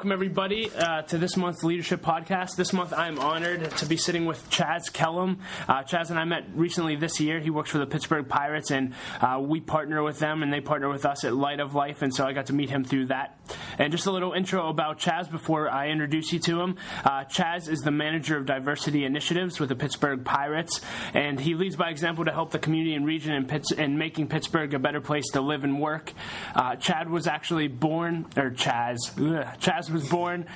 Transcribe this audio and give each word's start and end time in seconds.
welcome 0.00 0.12
everybody 0.12 0.70
uh, 0.78 1.02
to 1.02 1.18
this 1.18 1.36
month's 1.36 1.62
Leadership 1.62 2.00
Podcast. 2.00 2.56
This 2.56 2.72
month 2.72 2.94
I 2.94 3.06
am 3.06 3.18
honored 3.18 3.70
to 3.76 3.84
be 3.84 3.98
sitting 3.98 4.24
with 4.24 4.48
Chaz 4.48 4.90
Kellem. 4.90 5.40
Uh, 5.68 5.82
Chaz 5.82 6.08
and 6.08 6.18
I 6.18 6.24
met 6.24 6.44
recently 6.54 6.96
this 6.96 7.20
year. 7.20 7.38
He 7.38 7.50
works 7.50 7.68
for 7.68 7.76
the 7.76 7.84
Pittsburgh 7.84 8.26
Pirates, 8.26 8.70
and 8.70 8.94
uh, 9.20 9.38
we 9.42 9.60
partner 9.60 10.02
with 10.02 10.18
them, 10.18 10.42
and 10.42 10.50
they 10.50 10.62
partner 10.62 10.88
with 10.88 11.04
us 11.04 11.22
at 11.26 11.34
Light 11.34 11.60
of 11.60 11.74
Life, 11.74 12.00
and 12.00 12.14
so 12.14 12.24
I 12.24 12.32
got 12.32 12.46
to 12.46 12.54
meet 12.54 12.70
him 12.70 12.82
through 12.82 13.08
that. 13.08 13.38
And 13.76 13.92
just 13.92 14.06
a 14.06 14.10
little 14.10 14.32
intro 14.32 14.70
about 14.70 14.98
Chaz 14.98 15.30
before 15.30 15.68
I 15.68 15.88
introduce 15.88 16.32
you 16.32 16.38
to 16.40 16.62
him. 16.62 16.76
Uh, 17.04 17.24
Chaz 17.24 17.68
is 17.68 17.80
the 17.80 17.90
manager 17.90 18.38
of 18.38 18.46
diversity 18.46 19.04
initiatives 19.04 19.60
with 19.60 19.68
the 19.68 19.76
Pittsburgh 19.76 20.24
Pirates, 20.24 20.80
and 21.12 21.38
he 21.38 21.54
leads 21.54 21.76
by 21.76 21.90
example 21.90 22.24
to 22.24 22.32
help 22.32 22.52
the 22.52 22.58
community 22.58 22.94
and 22.94 23.04
region 23.04 23.34
in, 23.34 23.44
Pitts- 23.44 23.72
in 23.72 23.98
making 23.98 24.28
Pittsburgh 24.28 24.72
a 24.72 24.78
better 24.78 25.02
place 25.02 25.26
to 25.32 25.42
live 25.42 25.62
and 25.62 25.78
work. 25.78 26.14
Uh, 26.54 26.76
Chad 26.76 27.10
was 27.10 27.26
actually 27.26 27.68
born, 27.68 28.24
or 28.34 28.50
Chaz, 28.50 28.96
ugh, 29.18 29.46
Chaz 29.60 29.89
was 29.90 30.08
born 30.08 30.46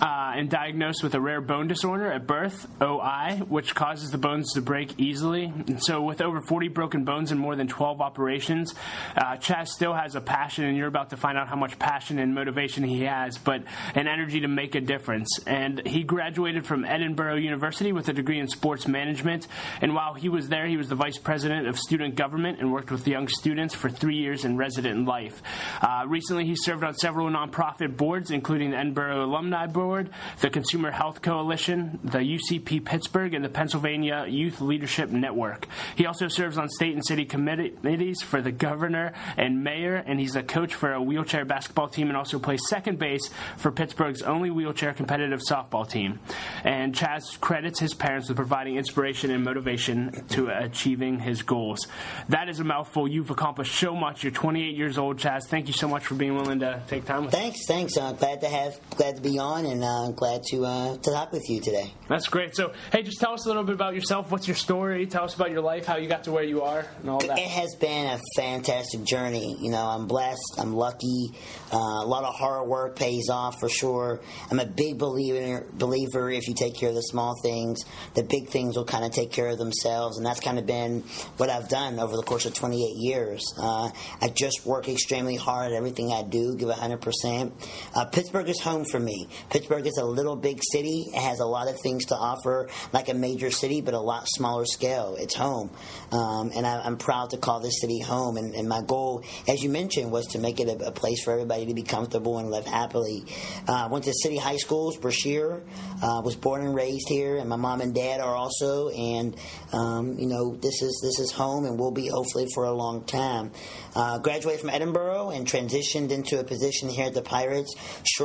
uh, 0.00 0.32
and 0.36 0.50
diagnosed 0.50 1.02
with 1.02 1.14
a 1.14 1.20
rare 1.20 1.40
bone 1.40 1.68
disorder 1.68 2.10
at 2.12 2.26
birth, 2.26 2.66
OI, 2.82 3.42
which 3.48 3.74
causes 3.74 4.10
the 4.10 4.18
bones 4.18 4.52
to 4.52 4.60
break 4.60 4.98
easily. 4.98 5.44
And 5.44 5.82
so, 5.82 6.02
with 6.02 6.20
over 6.20 6.40
40 6.40 6.68
broken 6.68 7.04
bones 7.04 7.30
and 7.30 7.40
more 7.40 7.56
than 7.56 7.68
12 7.68 8.00
operations, 8.00 8.74
uh, 9.16 9.36
Chaz 9.36 9.68
still 9.68 9.94
has 9.94 10.14
a 10.14 10.20
passion, 10.20 10.64
and 10.64 10.76
you're 10.76 10.88
about 10.88 11.10
to 11.10 11.16
find 11.16 11.38
out 11.38 11.48
how 11.48 11.56
much 11.56 11.78
passion 11.78 12.18
and 12.18 12.34
motivation 12.34 12.84
he 12.84 13.02
has, 13.02 13.38
but 13.38 13.62
an 13.94 14.06
energy 14.06 14.40
to 14.40 14.48
make 14.48 14.74
a 14.74 14.80
difference. 14.80 15.40
And 15.46 15.86
he 15.86 16.02
graduated 16.02 16.66
from 16.66 16.84
Edinboro 16.84 17.42
University 17.42 17.92
with 17.92 18.08
a 18.08 18.12
degree 18.12 18.38
in 18.38 18.48
sports 18.48 18.86
management. 18.86 19.46
And 19.80 19.94
while 19.94 20.14
he 20.14 20.28
was 20.28 20.48
there, 20.48 20.66
he 20.66 20.76
was 20.76 20.88
the 20.88 20.94
vice 20.94 21.18
president 21.18 21.68
of 21.68 21.78
student 21.78 22.16
government 22.16 22.60
and 22.60 22.72
worked 22.72 22.90
with 22.90 23.06
young 23.06 23.28
students 23.28 23.74
for 23.74 23.88
three 23.88 24.16
years 24.16 24.44
in 24.44 24.56
resident 24.56 25.06
life. 25.06 25.42
Uh, 25.80 26.04
recently, 26.06 26.44
he 26.44 26.54
served 26.56 26.84
on 26.84 26.94
several 26.94 27.28
nonprofit 27.28 27.96
boards, 27.96 28.30
including 28.30 28.55
the 28.56 28.76
Edinboro 28.76 29.22
Alumni 29.22 29.66
Board, 29.66 30.10
the 30.40 30.50
Consumer 30.50 30.90
Health 30.90 31.22
Coalition, 31.22 32.00
the 32.02 32.18
UCP 32.18 32.84
Pittsburgh, 32.84 33.34
and 33.34 33.44
the 33.44 33.48
Pennsylvania 33.48 34.26
Youth 34.28 34.60
Leadership 34.60 35.10
Network. 35.10 35.66
He 35.94 36.06
also 36.06 36.28
serves 36.28 36.58
on 36.58 36.68
state 36.68 36.94
and 36.94 37.04
city 37.04 37.24
committees 37.24 38.22
for 38.22 38.40
the 38.40 38.52
governor 38.52 39.12
and 39.36 39.62
mayor, 39.62 39.96
and 39.96 40.18
he's 40.18 40.36
a 40.36 40.42
coach 40.42 40.74
for 40.74 40.92
a 40.92 41.02
wheelchair 41.02 41.44
basketball 41.44 41.88
team 41.88 42.08
and 42.08 42.16
also 42.16 42.38
plays 42.38 42.60
second 42.68 42.98
base 42.98 43.30
for 43.56 43.70
Pittsburgh's 43.70 44.22
only 44.22 44.50
wheelchair 44.50 44.92
competitive 44.92 45.40
softball 45.40 45.88
team. 45.88 46.18
And 46.64 46.94
Chaz 46.94 47.38
credits 47.40 47.78
his 47.78 47.94
parents 47.94 48.28
with 48.28 48.36
providing 48.36 48.76
inspiration 48.76 49.30
and 49.30 49.44
motivation 49.44 50.24
to 50.30 50.48
achieving 50.48 51.20
his 51.20 51.42
goals. 51.42 51.86
That 52.28 52.48
is 52.48 52.60
a 52.60 52.64
mouthful. 52.64 53.08
You've 53.08 53.30
accomplished 53.30 53.74
so 53.74 53.94
much. 53.94 54.22
You're 54.22 54.32
28 54.32 54.76
years 54.76 54.98
old, 54.98 55.18
Chaz. 55.18 55.46
Thank 55.46 55.66
you 55.66 55.72
so 55.72 55.88
much 55.88 56.06
for 56.06 56.14
being 56.14 56.34
willing 56.34 56.60
to 56.60 56.82
take 56.88 57.04
time 57.04 57.26
with 57.26 57.34
us. 57.34 57.40
Thanks, 57.40 57.66
thanks. 57.66 57.96
Uh, 57.96 58.12
glad 58.12 58.40
to 58.46 58.56
have, 58.56 58.80
glad 58.90 59.16
to 59.16 59.22
be 59.22 59.38
on, 59.38 59.66
and 59.66 59.82
uh, 59.82 60.10
glad 60.10 60.42
to 60.50 60.64
uh, 60.64 60.96
to 60.96 61.10
talk 61.10 61.32
with 61.32 61.48
you 61.48 61.60
today. 61.60 61.92
That's 62.08 62.28
great. 62.28 62.54
So, 62.54 62.72
hey, 62.92 63.02
just 63.02 63.20
tell 63.20 63.32
us 63.32 63.44
a 63.44 63.48
little 63.48 63.64
bit 63.64 63.74
about 63.74 63.94
yourself. 63.94 64.30
What's 64.30 64.46
your 64.46 64.56
story? 64.56 65.06
Tell 65.06 65.24
us 65.24 65.34
about 65.34 65.50
your 65.50 65.60
life, 65.60 65.86
how 65.86 65.96
you 65.96 66.08
got 66.08 66.24
to 66.24 66.32
where 66.32 66.44
you 66.44 66.62
are, 66.62 66.86
and 67.00 67.10
all 67.10 67.18
that. 67.18 67.38
It 67.38 67.48
has 67.48 67.74
been 67.76 68.06
a 68.06 68.20
fantastic 68.36 69.04
journey. 69.04 69.56
You 69.60 69.70
know, 69.70 69.86
I'm 69.86 70.06
blessed. 70.06 70.58
I'm 70.58 70.74
lucky. 70.74 71.30
Uh, 71.72 71.76
a 71.76 72.06
lot 72.06 72.24
of 72.24 72.34
hard 72.34 72.68
work 72.68 72.96
pays 72.96 73.28
off 73.30 73.58
for 73.58 73.68
sure. 73.68 74.20
I'm 74.50 74.60
a 74.60 74.66
big 74.66 74.98
believer. 74.98 75.66
Believer, 75.72 76.30
if 76.30 76.48
you 76.48 76.54
take 76.54 76.76
care 76.76 76.90
of 76.90 76.94
the 76.94 77.02
small 77.02 77.34
things, 77.42 77.84
the 78.14 78.22
big 78.22 78.48
things 78.48 78.76
will 78.76 78.84
kind 78.84 79.04
of 79.04 79.12
take 79.12 79.32
care 79.32 79.48
of 79.48 79.58
themselves, 79.58 80.16
and 80.16 80.26
that's 80.26 80.40
kind 80.40 80.58
of 80.58 80.66
been 80.66 81.02
what 81.36 81.50
I've 81.50 81.68
done 81.68 81.98
over 81.98 82.16
the 82.16 82.22
course 82.22 82.46
of 82.46 82.54
28 82.54 82.96
years. 82.96 83.54
Uh, 83.58 83.90
I 84.20 84.28
just 84.28 84.64
work 84.64 84.88
extremely 84.88 85.36
hard 85.36 85.72
at 85.72 85.76
everything 85.76 86.12
I 86.12 86.22
do, 86.22 86.54
give 86.56 86.68
100 86.68 87.00
percent. 87.00 87.52
Uh, 87.94 88.04
Pittsburgh 88.36 88.50
is 88.50 88.60
home 88.60 88.84
for 88.84 89.00
me. 89.00 89.28
Pittsburgh 89.48 89.86
is 89.86 89.96
a 89.96 90.04
little 90.04 90.36
big 90.36 90.60
city. 90.70 91.06
It 91.08 91.22
has 91.22 91.40
a 91.40 91.46
lot 91.46 91.68
of 91.68 91.80
things 91.80 92.04
to 92.06 92.16
offer, 92.16 92.68
like 92.92 93.08
a 93.08 93.14
major 93.14 93.50
city, 93.50 93.80
but 93.80 93.94
a 93.94 93.98
lot 93.98 94.28
smaller 94.28 94.66
scale. 94.66 95.16
It's 95.18 95.34
home, 95.34 95.70
um, 96.12 96.50
and 96.54 96.66
I, 96.66 96.82
I'm 96.82 96.98
proud 96.98 97.30
to 97.30 97.38
call 97.38 97.60
this 97.60 97.80
city 97.80 97.98
home. 97.98 98.36
And, 98.36 98.54
and, 98.54 98.68
my 98.68 98.82
goal, 98.86 99.24
as 99.48 99.62
you 99.62 99.70
mentioned, 99.70 100.12
was 100.12 100.26
to 100.32 100.38
make 100.38 100.60
it 100.60 100.68
a, 100.68 100.88
a 100.88 100.92
place 100.92 101.24
for 101.24 101.32
everybody 101.32 101.64
to 101.64 101.72
be 101.72 101.82
comfortable 101.82 102.36
and 102.36 102.50
live 102.50 102.66
happily. 102.66 103.24
Uh, 103.66 103.88
went 103.90 104.04
to 104.04 104.12
city 104.12 104.36
high 104.36 104.58
schools, 104.58 104.98
Brashear. 104.98 105.62
Uh, 106.02 106.20
was 106.22 106.36
born 106.36 106.60
and 106.60 106.74
raised 106.74 107.08
here, 107.08 107.38
and 107.38 107.48
my 107.48 107.56
mom 107.56 107.80
and 107.80 107.94
dad 107.94 108.20
are 108.20 108.36
also. 108.36 108.90
And 108.90 109.34
um, 109.72 110.18
you 110.18 110.26
know, 110.26 110.54
this 110.56 110.82
is 110.82 111.00
this 111.02 111.18
is 111.20 111.32
home, 111.32 111.64
and 111.64 111.78
will 111.78 111.90
be 111.90 112.08
hopefully 112.08 112.46
for 112.52 112.64
a 112.64 112.72
long 112.72 113.04
time. 113.04 113.50
Uh, 113.94 114.18
graduated 114.18 114.60
from 114.60 114.68
Edinboro 114.68 115.34
and 115.34 115.46
transitioned 115.46 116.10
into 116.10 116.38
a 116.38 116.44
position 116.44 116.90
here 116.90 117.06
at 117.06 117.14
the 117.14 117.22
Pirates 117.22 117.74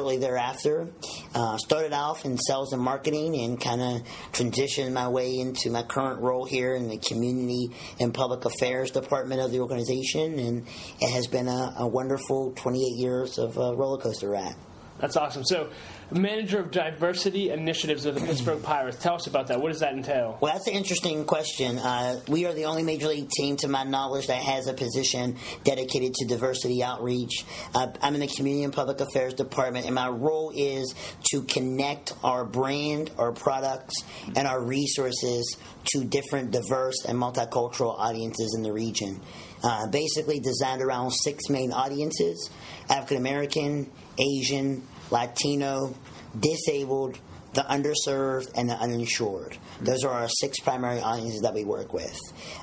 shortly 0.01 0.17
thereafter. 0.17 0.87
Uh, 1.35 1.57
started 1.57 1.93
off 1.93 2.25
in 2.25 2.35
sales 2.35 2.73
and 2.73 2.81
marketing 2.81 3.35
and 3.35 3.61
kind 3.61 3.79
of 3.79 4.01
transitioned 4.31 4.91
my 4.93 5.07
way 5.07 5.39
into 5.39 5.69
my 5.69 5.83
current 5.83 6.19
role 6.21 6.43
here 6.43 6.73
in 6.73 6.87
the 6.87 6.97
community 6.97 7.69
and 7.99 8.11
public 8.11 8.43
affairs 8.43 8.89
department 8.89 9.39
of 9.41 9.51
the 9.51 9.59
organization. 9.59 10.39
And 10.39 10.67
it 10.99 11.11
has 11.11 11.27
been 11.27 11.47
a, 11.47 11.75
a 11.77 11.87
wonderful 11.87 12.51
28 12.55 12.99
years 12.99 13.37
of 13.37 13.59
uh, 13.59 13.75
roller 13.75 13.99
coaster 14.01 14.29
ride. 14.29 14.55
That's 14.99 15.17
awesome. 15.17 15.43
So, 15.43 15.71
manager 16.11 16.59
of 16.59 16.69
diversity 16.69 17.49
initiatives 17.49 18.05
of 18.05 18.13
the 18.13 18.21
Pittsburgh 18.21 18.61
Pirates. 18.61 18.97
Tell 18.97 19.15
us 19.15 19.25
about 19.25 19.47
that. 19.47 19.59
What 19.59 19.71
does 19.71 19.79
that 19.79 19.93
entail? 19.93 20.37
Well, 20.41 20.53
that's 20.53 20.67
an 20.67 20.73
interesting 20.73 21.25
question. 21.25 21.79
Uh, 21.79 22.19
we 22.27 22.45
are 22.45 22.53
the 22.53 22.65
only 22.65 22.83
major 22.83 23.07
league 23.07 23.29
team, 23.29 23.55
to 23.57 23.67
my 23.67 23.83
knowledge, 23.83 24.27
that 24.27 24.41
has 24.41 24.67
a 24.67 24.73
position 24.73 25.37
dedicated 25.63 26.13
to 26.15 26.27
diversity 26.27 26.83
outreach. 26.83 27.45
Uh, 27.73 27.87
I'm 28.01 28.13
in 28.13 28.19
the 28.21 28.27
community 28.27 28.63
and 28.63 28.73
public 28.73 28.99
affairs 28.99 29.33
department, 29.33 29.85
and 29.87 29.95
my 29.95 30.09
role 30.09 30.51
is 30.55 30.93
to 31.31 31.41
connect 31.43 32.13
our 32.23 32.45
brand, 32.45 33.09
our 33.17 33.31
products, 33.31 34.03
and 34.35 34.47
our 34.47 34.61
resources 34.61 35.57
to 35.85 36.03
different 36.03 36.51
diverse 36.51 37.05
and 37.05 37.17
multicultural 37.17 37.97
audiences 37.97 38.53
in 38.55 38.61
the 38.61 38.71
region. 38.71 39.19
Uh, 39.63 39.87
basically, 39.87 40.39
designed 40.39 40.81
around 40.81 41.11
six 41.11 41.49
main 41.49 41.71
audiences. 41.71 42.49
African 42.89 43.17
American, 43.17 43.91
Asian, 44.17 44.87
Latino, 45.11 45.95
disabled, 46.39 47.17
the 47.53 47.61
underserved, 47.61 48.51
and 48.55 48.69
the 48.69 48.75
uninsured. 48.75 49.57
Those 49.81 50.03
are 50.03 50.11
our 50.11 50.29
six 50.29 50.59
primary 50.59 50.99
audiences 50.99 51.41
that 51.41 51.53
we 51.53 51.65
work 51.65 51.93
with. 51.93 52.17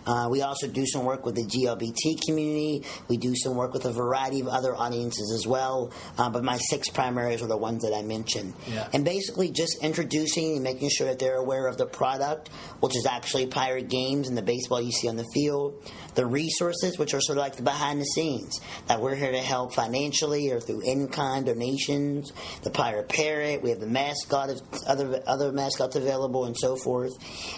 Uh, 0.07 0.29
we 0.31 0.43
also 0.43 0.67
do 0.67 0.87
some 0.87 1.05
work 1.05 1.27
with 1.27 1.35
the 1.35 1.45
GLBT 1.45 2.25
community. 2.27 2.85
We 3.09 3.17
do 3.19 3.35
some 3.37 3.55
work 3.55 3.73
with 3.73 3.85
a 3.85 3.93
variety 3.93 4.41
of 4.41 4.49
other 4.49 4.75
audiences 4.75 5.33
as 5.35 5.47
well. 5.47 5.93
Uh, 6.17 6.31
but 6.31 6.43
my 6.43 6.57
six 6.57 6.89
primaries 6.89 7.43
are 7.43 7.47
the 7.47 7.57
ones 7.57 7.83
that 7.83 7.95
I 7.95 8.03
mentioned. 8.03 8.55
Yeah. 8.67 8.89
And 8.93 9.05
basically 9.05 9.51
just 9.51 9.83
introducing 9.83 10.55
and 10.55 10.63
making 10.63 10.89
sure 10.91 11.07
that 11.09 11.19
they're 11.19 11.37
aware 11.37 11.67
of 11.67 11.77
the 11.77 11.87
product, 11.87 12.49
which 12.81 12.97
is 12.97 13.07
actually 13.07 13.47
Pirate 13.47 13.89
Games 13.89 14.29
and 14.29 14.39
the 14.39 14.43
baseball 14.43 14.81
you 14.81 14.93
see 14.93 15.09
on 15.09 15.17
the 15.17 15.27
field. 15.35 15.83
The 16.15 16.27
resources, 16.27 16.99
which 16.99 17.15
are 17.15 17.21
sort 17.21 17.39
of 17.39 17.43
like 17.43 17.57
the 17.57 17.63
behind 17.63 18.01
the 18.01 18.07
scenes, 18.07 18.61
that 18.87 19.01
we're 19.01 19.15
here 19.15 19.31
to 19.31 19.39
help 19.39 19.75
financially 19.75 20.51
or 20.51 20.61
through 20.61 20.81
in 20.81 21.09
kind 21.09 21.47
donations. 21.47 22.33
The 22.63 22.71
Pirate 22.71 23.09
Parrot, 23.09 23.63
we 23.63 23.71
have 23.71 23.81
the 23.81 23.87
mascot, 23.87 24.51
other 24.87 25.23
other 25.27 25.53
mascots 25.53 25.97
available, 25.97 26.45
and 26.45 26.57
so 26.57 26.77
forth. 26.77 27.13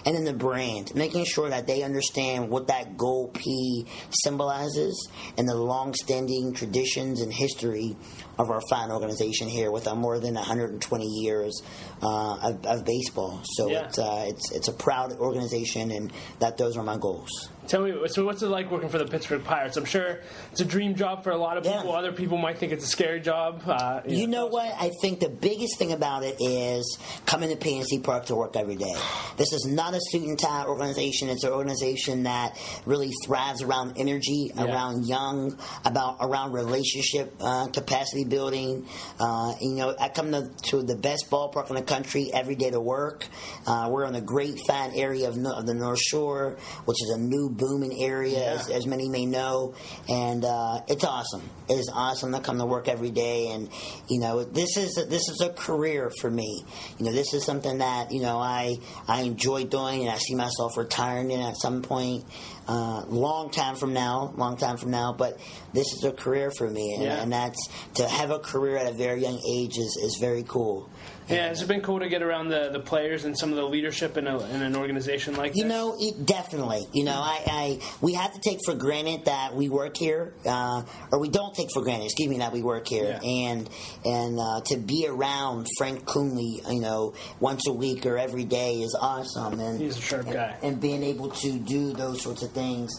And 0.05 0.15
then 0.15 0.23
the 0.23 0.33
brand, 0.33 0.93
making 0.95 1.25
sure 1.25 1.49
that 1.49 1.67
they 1.67 1.83
understand 1.83 2.49
what 2.49 2.67
that 2.67 2.97
gold 2.97 3.33
P 3.33 3.85
symbolizes 4.09 5.09
and 5.37 5.47
the 5.47 5.55
long-standing 5.55 6.53
traditions 6.53 7.21
and 7.21 7.31
history 7.31 7.95
of 8.37 8.49
our 8.49 8.61
fine 8.69 8.91
organization 8.91 9.47
here 9.47 9.71
with 9.71 9.87
our 9.87 9.95
more 9.95 10.19
than 10.19 10.35
120 10.35 11.05
years 11.05 11.61
uh, 12.01 12.37
of, 12.41 12.65
of, 12.65 12.85
baseball. 12.85 13.41
So 13.43 13.69
yeah. 13.69 13.85
it's, 13.85 13.99
uh, 13.99 14.25
it's 14.27 14.51
it's 14.51 14.67
a 14.67 14.73
proud 14.73 15.13
organization, 15.13 15.91
and 15.91 16.11
that 16.39 16.57
those 16.57 16.77
are 16.77 16.83
my 16.83 16.97
goals. 16.97 17.49
Tell 17.71 17.83
me, 17.83 17.93
so 18.07 18.25
what's 18.25 18.41
it 18.41 18.47
like 18.47 18.69
working 18.69 18.89
for 18.89 18.97
the 18.97 19.05
Pittsburgh 19.05 19.45
Pirates? 19.45 19.77
I'm 19.77 19.85
sure 19.85 20.19
it's 20.51 20.59
a 20.59 20.65
dream 20.65 20.93
job 20.93 21.23
for 21.23 21.29
a 21.29 21.37
lot 21.37 21.55
of 21.55 21.63
people. 21.63 21.85
Yeah. 21.85 21.91
Other 21.91 22.11
people 22.11 22.37
might 22.37 22.57
think 22.57 22.73
it's 22.73 22.83
a 22.83 22.87
scary 22.87 23.21
job. 23.21 23.63
Uh, 23.65 24.01
you, 24.05 24.17
you 24.17 24.27
know, 24.27 24.41
know 24.41 24.47
what? 24.47 24.75
I 24.77 24.91
think 25.01 25.21
the 25.21 25.29
biggest 25.29 25.77
thing 25.79 25.93
about 25.93 26.23
it 26.23 26.35
is 26.41 26.97
coming 27.25 27.47
to 27.47 27.55
PNC 27.55 28.03
Park 28.03 28.25
to 28.25 28.35
work 28.35 28.57
every 28.57 28.75
day. 28.75 28.93
This 29.37 29.53
is 29.53 29.65
not 29.65 29.93
a 29.93 30.01
student 30.01 30.43
organization. 30.43 31.29
It's 31.29 31.45
an 31.45 31.53
organization 31.53 32.23
that 32.23 32.57
really 32.85 33.11
thrives 33.25 33.61
around 33.61 33.93
energy, 33.97 34.51
Yeah. 34.53 34.65
around 34.65 35.05
young, 35.05 35.57
about 35.85 36.17
around 36.19 36.51
relationship 36.51 37.33
uh, 37.39 37.67
capacity 37.67 38.25
building. 38.25 38.85
Uh, 39.17 39.53
you 39.61 39.75
know, 39.75 39.95
I 39.97 40.09
come 40.09 40.33
to, 40.33 40.49
to 40.71 40.83
the 40.83 40.97
best 40.97 41.29
ballpark 41.29 41.69
in 41.69 41.75
the 41.77 41.83
country 41.83 42.31
every 42.33 42.55
day 42.55 42.71
to 42.71 42.81
work. 42.81 43.25
Uh, 43.65 43.87
we're 43.89 44.03
in 44.03 44.15
a 44.15 44.21
great 44.21 44.59
fine 44.67 44.91
area 44.93 45.29
of, 45.29 45.37
no- 45.37 45.53
of 45.53 45.65
the 45.65 45.73
North 45.73 46.01
Shore, 46.01 46.57
which 46.83 47.01
is 47.01 47.11
a 47.15 47.17
new 47.17 47.49
booming 47.61 47.93
area, 48.03 48.43
as, 48.55 48.67
Yeah. 48.69 48.75
as 48.77 48.85
many 48.85 49.07
may 49.07 49.25
know, 49.25 49.73
and 50.09 50.43
uh, 50.43 50.81
it's 50.89 51.05
awesome. 51.05 51.43
It 51.69 51.75
is 51.75 51.89
awesome 51.93 52.33
to 52.33 52.41
come 52.41 52.57
to 52.57 52.65
work 52.65 52.89
every 52.89 53.11
day, 53.11 53.51
and 53.53 53.69
you 54.09 54.19
know, 54.19 54.43
this 54.43 54.75
is 54.75 54.95
this 55.15 55.29
is 55.29 55.39
a 55.41 55.49
career 55.49 56.11
for 56.19 56.29
me. 56.29 56.65
You 56.97 57.05
know, 57.05 57.13
this 57.13 57.33
is 57.33 57.45
something 57.45 57.77
that 57.77 58.11
you 58.11 58.21
know 58.21 58.37
I 58.39 58.77
I 59.07 59.21
enjoy 59.21 59.63
doing, 59.65 60.01
and 60.01 60.09
I 60.09 60.17
see 60.17 60.35
myself 60.35 60.75
retiring 60.77 61.31
in 61.31 61.39
at 61.39 61.55
some 61.57 61.81
point. 61.81 62.25
uh, 62.67 63.03
long 63.09 63.49
time 63.49 63.75
from 63.75 63.91
now, 63.91 64.31
long 64.37 64.55
time 64.55 64.77
from 64.77 64.91
now. 64.91 65.11
But 65.17 65.37
this 65.73 65.87
is 65.93 66.03
a 66.05 66.11
career 66.11 66.51
for 66.57 66.69
me, 66.69 66.93
and, 66.95 67.03
Yeah. 67.03 67.21
and 67.21 67.31
that's 67.33 67.59
to 67.95 68.07
have 68.07 68.29
a 68.31 68.39
career 68.39 68.77
at 68.77 68.87
a 68.87 68.93
very 68.93 69.21
young 69.21 69.39
age 69.57 69.77
is, 69.77 69.97
is 70.01 70.17
very 70.21 70.43
cool. 70.43 70.87
Yeah, 71.31 71.47
has 71.47 71.61
it 71.61 71.67
been 71.67 71.81
cool 71.81 71.99
to 71.99 72.09
get 72.09 72.21
around 72.21 72.49
the, 72.49 72.69
the 72.71 72.79
players 72.79 73.25
and 73.25 73.37
some 73.37 73.49
of 73.51 73.55
the 73.55 73.65
leadership 73.65 74.17
in, 74.17 74.27
a, 74.27 74.37
in 74.49 74.61
an 74.61 74.75
organization 74.75 75.35
like 75.35 75.51
that? 75.53 75.57
You 75.57 75.63
this? 75.63 75.71
know, 75.71 75.95
it, 75.99 76.25
definitely. 76.25 76.85
You 76.93 77.05
know, 77.05 77.13
I, 77.15 77.41
I 77.47 77.79
we 78.01 78.13
have 78.13 78.33
to 78.33 78.39
take 78.39 78.59
for 78.65 78.75
granted 78.75 79.25
that 79.25 79.55
we 79.55 79.69
work 79.69 79.95
here, 79.97 80.33
uh, 80.45 80.83
or 81.11 81.19
we 81.19 81.29
don't 81.29 81.53
take 81.55 81.67
for 81.73 81.81
granted. 81.81 82.05
Excuse 82.05 82.29
me, 82.29 82.37
that 82.39 82.51
we 82.51 82.61
work 82.61 82.87
here, 82.87 83.19
Yeah. 83.21 83.29
and 83.47 83.69
and 84.05 84.39
uh, 84.39 84.61
to 84.65 84.77
be 84.77 85.07
around 85.07 85.67
Frank 85.77 86.05
Coonelly, 86.05 86.61
you 86.73 86.81
know, 86.81 87.13
once 87.39 87.67
a 87.67 87.73
week 87.73 88.05
or 88.05 88.17
every 88.17 88.43
day 88.45 88.75
is 88.81 88.97
awesome. 88.99 89.59
And 89.59 89.79
He's 89.81 89.97
a 89.97 90.01
sharp 90.01 90.25
and, 90.25 90.33
guy. 90.33 90.55
and 90.63 90.79
being 90.81 91.03
able 91.03 91.29
to 91.29 91.51
do 91.59 91.93
those 91.93 92.21
sorts 92.21 92.43
of 92.43 92.51
things. 92.51 92.91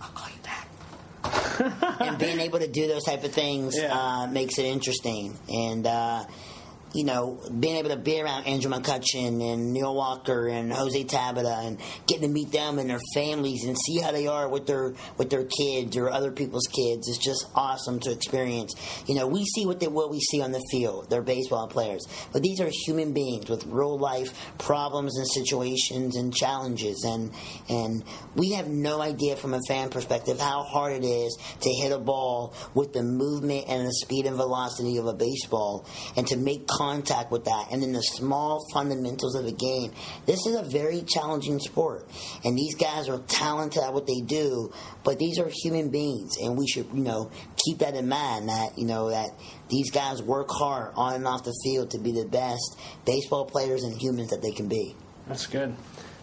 I'll 0.00 0.08
call 0.10 0.28
you 0.28 0.42
back. 0.42 2.00
and 2.00 2.18
being 2.18 2.40
able 2.40 2.58
to 2.58 2.68
do 2.68 2.86
those 2.86 3.04
type 3.04 3.24
of 3.24 3.32
things 3.32 3.76
Yeah. 3.76 3.92
uh, 3.92 4.26
makes 4.28 4.58
it 4.58 4.64
interesting. 4.66 5.36
And 5.48 5.86
uh, 5.86 6.24
you 6.92 7.04
know, 7.04 7.40
being 7.60 7.76
able 7.76 7.90
to 7.90 7.96
be 7.96 8.20
around 8.20 8.46
Andrew 8.46 8.70
McCutchen 8.70 9.52
and 9.52 9.72
Neil 9.72 9.94
Walker 9.94 10.48
and 10.48 10.72
Jose 10.72 11.04
Tabata 11.04 11.66
and 11.66 11.78
getting 12.06 12.22
to 12.22 12.28
meet 12.28 12.52
them 12.52 12.78
and 12.78 12.88
their 12.88 13.00
families 13.14 13.64
and 13.64 13.76
see 13.78 14.00
how 14.00 14.12
they 14.12 14.26
are 14.26 14.48
with 14.48 14.66
their 14.66 14.94
with 15.18 15.30
their 15.30 15.44
kids 15.44 15.96
or 15.96 16.10
other 16.10 16.30
people's 16.30 16.66
kids 16.66 17.08
is 17.08 17.18
just 17.18 17.46
awesome 17.54 18.00
to 18.00 18.10
experience. 18.10 18.74
You 19.06 19.14
know, 19.14 19.26
we 19.26 19.44
see 19.44 19.66
what 19.66 19.80
they 19.80 19.88
what 19.88 20.10
we 20.10 20.20
see 20.20 20.40
on 20.40 20.52
the 20.52 20.64
field. 20.70 21.10
They're 21.10 21.22
baseball 21.22 21.68
players, 21.68 22.06
but 22.32 22.42
these 22.42 22.60
are 22.60 22.70
human 22.86 23.12
beings 23.12 23.50
with 23.50 23.66
real 23.66 23.98
life 23.98 24.32
problems 24.58 25.16
and 25.18 25.26
situations 25.28 26.16
and 26.16 26.34
challenges 26.34 27.04
and 27.04 27.32
and 27.68 28.04
we 28.34 28.52
have 28.52 28.68
no 28.68 29.00
idea 29.00 29.36
from 29.36 29.54
a 29.54 29.60
fan 29.68 29.90
perspective 29.90 30.38
how 30.40 30.62
hard 30.62 30.92
it 30.92 31.04
is 31.04 31.36
to 31.60 31.70
hit 31.70 31.92
a 31.92 31.98
ball 31.98 32.54
with 32.74 32.92
the 32.92 33.02
movement 33.02 33.64
and 33.68 33.86
the 33.86 33.92
speed 33.92 34.26
and 34.26 34.36
velocity 34.36 34.96
of 34.96 35.06
a 35.06 35.14
baseball 35.14 35.86
and 36.16 36.26
to 36.26 36.36
make 36.36 36.66
contact 36.76 37.30
with 37.30 37.44
that 37.44 37.68
and 37.70 37.82
then 37.82 37.92
the 37.92 38.02
small 38.02 38.64
fundamentals 38.72 39.34
of 39.34 39.44
the 39.44 39.52
game. 39.52 39.92
This 40.26 40.46
is 40.46 40.54
a 40.54 40.62
very 40.62 41.02
challenging 41.02 41.58
sport. 41.58 42.08
And 42.44 42.56
these 42.56 42.74
guys 42.74 43.08
are 43.08 43.18
talented 43.26 43.82
at 43.82 43.94
what 43.94 44.06
they 44.06 44.20
do, 44.20 44.72
but 45.04 45.18
these 45.18 45.38
are 45.38 45.48
human 45.62 45.90
beings 45.90 46.36
and 46.38 46.56
we 46.56 46.66
should, 46.66 46.86
you 46.92 47.02
know, 47.02 47.30
keep 47.64 47.78
that 47.78 47.94
in 47.94 48.08
mind 48.08 48.48
that, 48.48 48.78
you 48.78 48.86
know, 48.86 49.10
that 49.10 49.30
these 49.68 49.90
guys 49.90 50.22
work 50.22 50.48
hard 50.50 50.92
on 50.96 51.14
and 51.14 51.26
off 51.26 51.44
the 51.44 51.54
field 51.64 51.90
to 51.92 51.98
be 51.98 52.12
the 52.12 52.26
best 52.26 52.78
baseball 53.04 53.44
players 53.44 53.82
and 53.82 54.00
humans 54.00 54.30
that 54.30 54.42
they 54.42 54.52
can 54.52 54.68
be. 54.68 54.94
That's 55.26 55.46
good. 55.46 55.74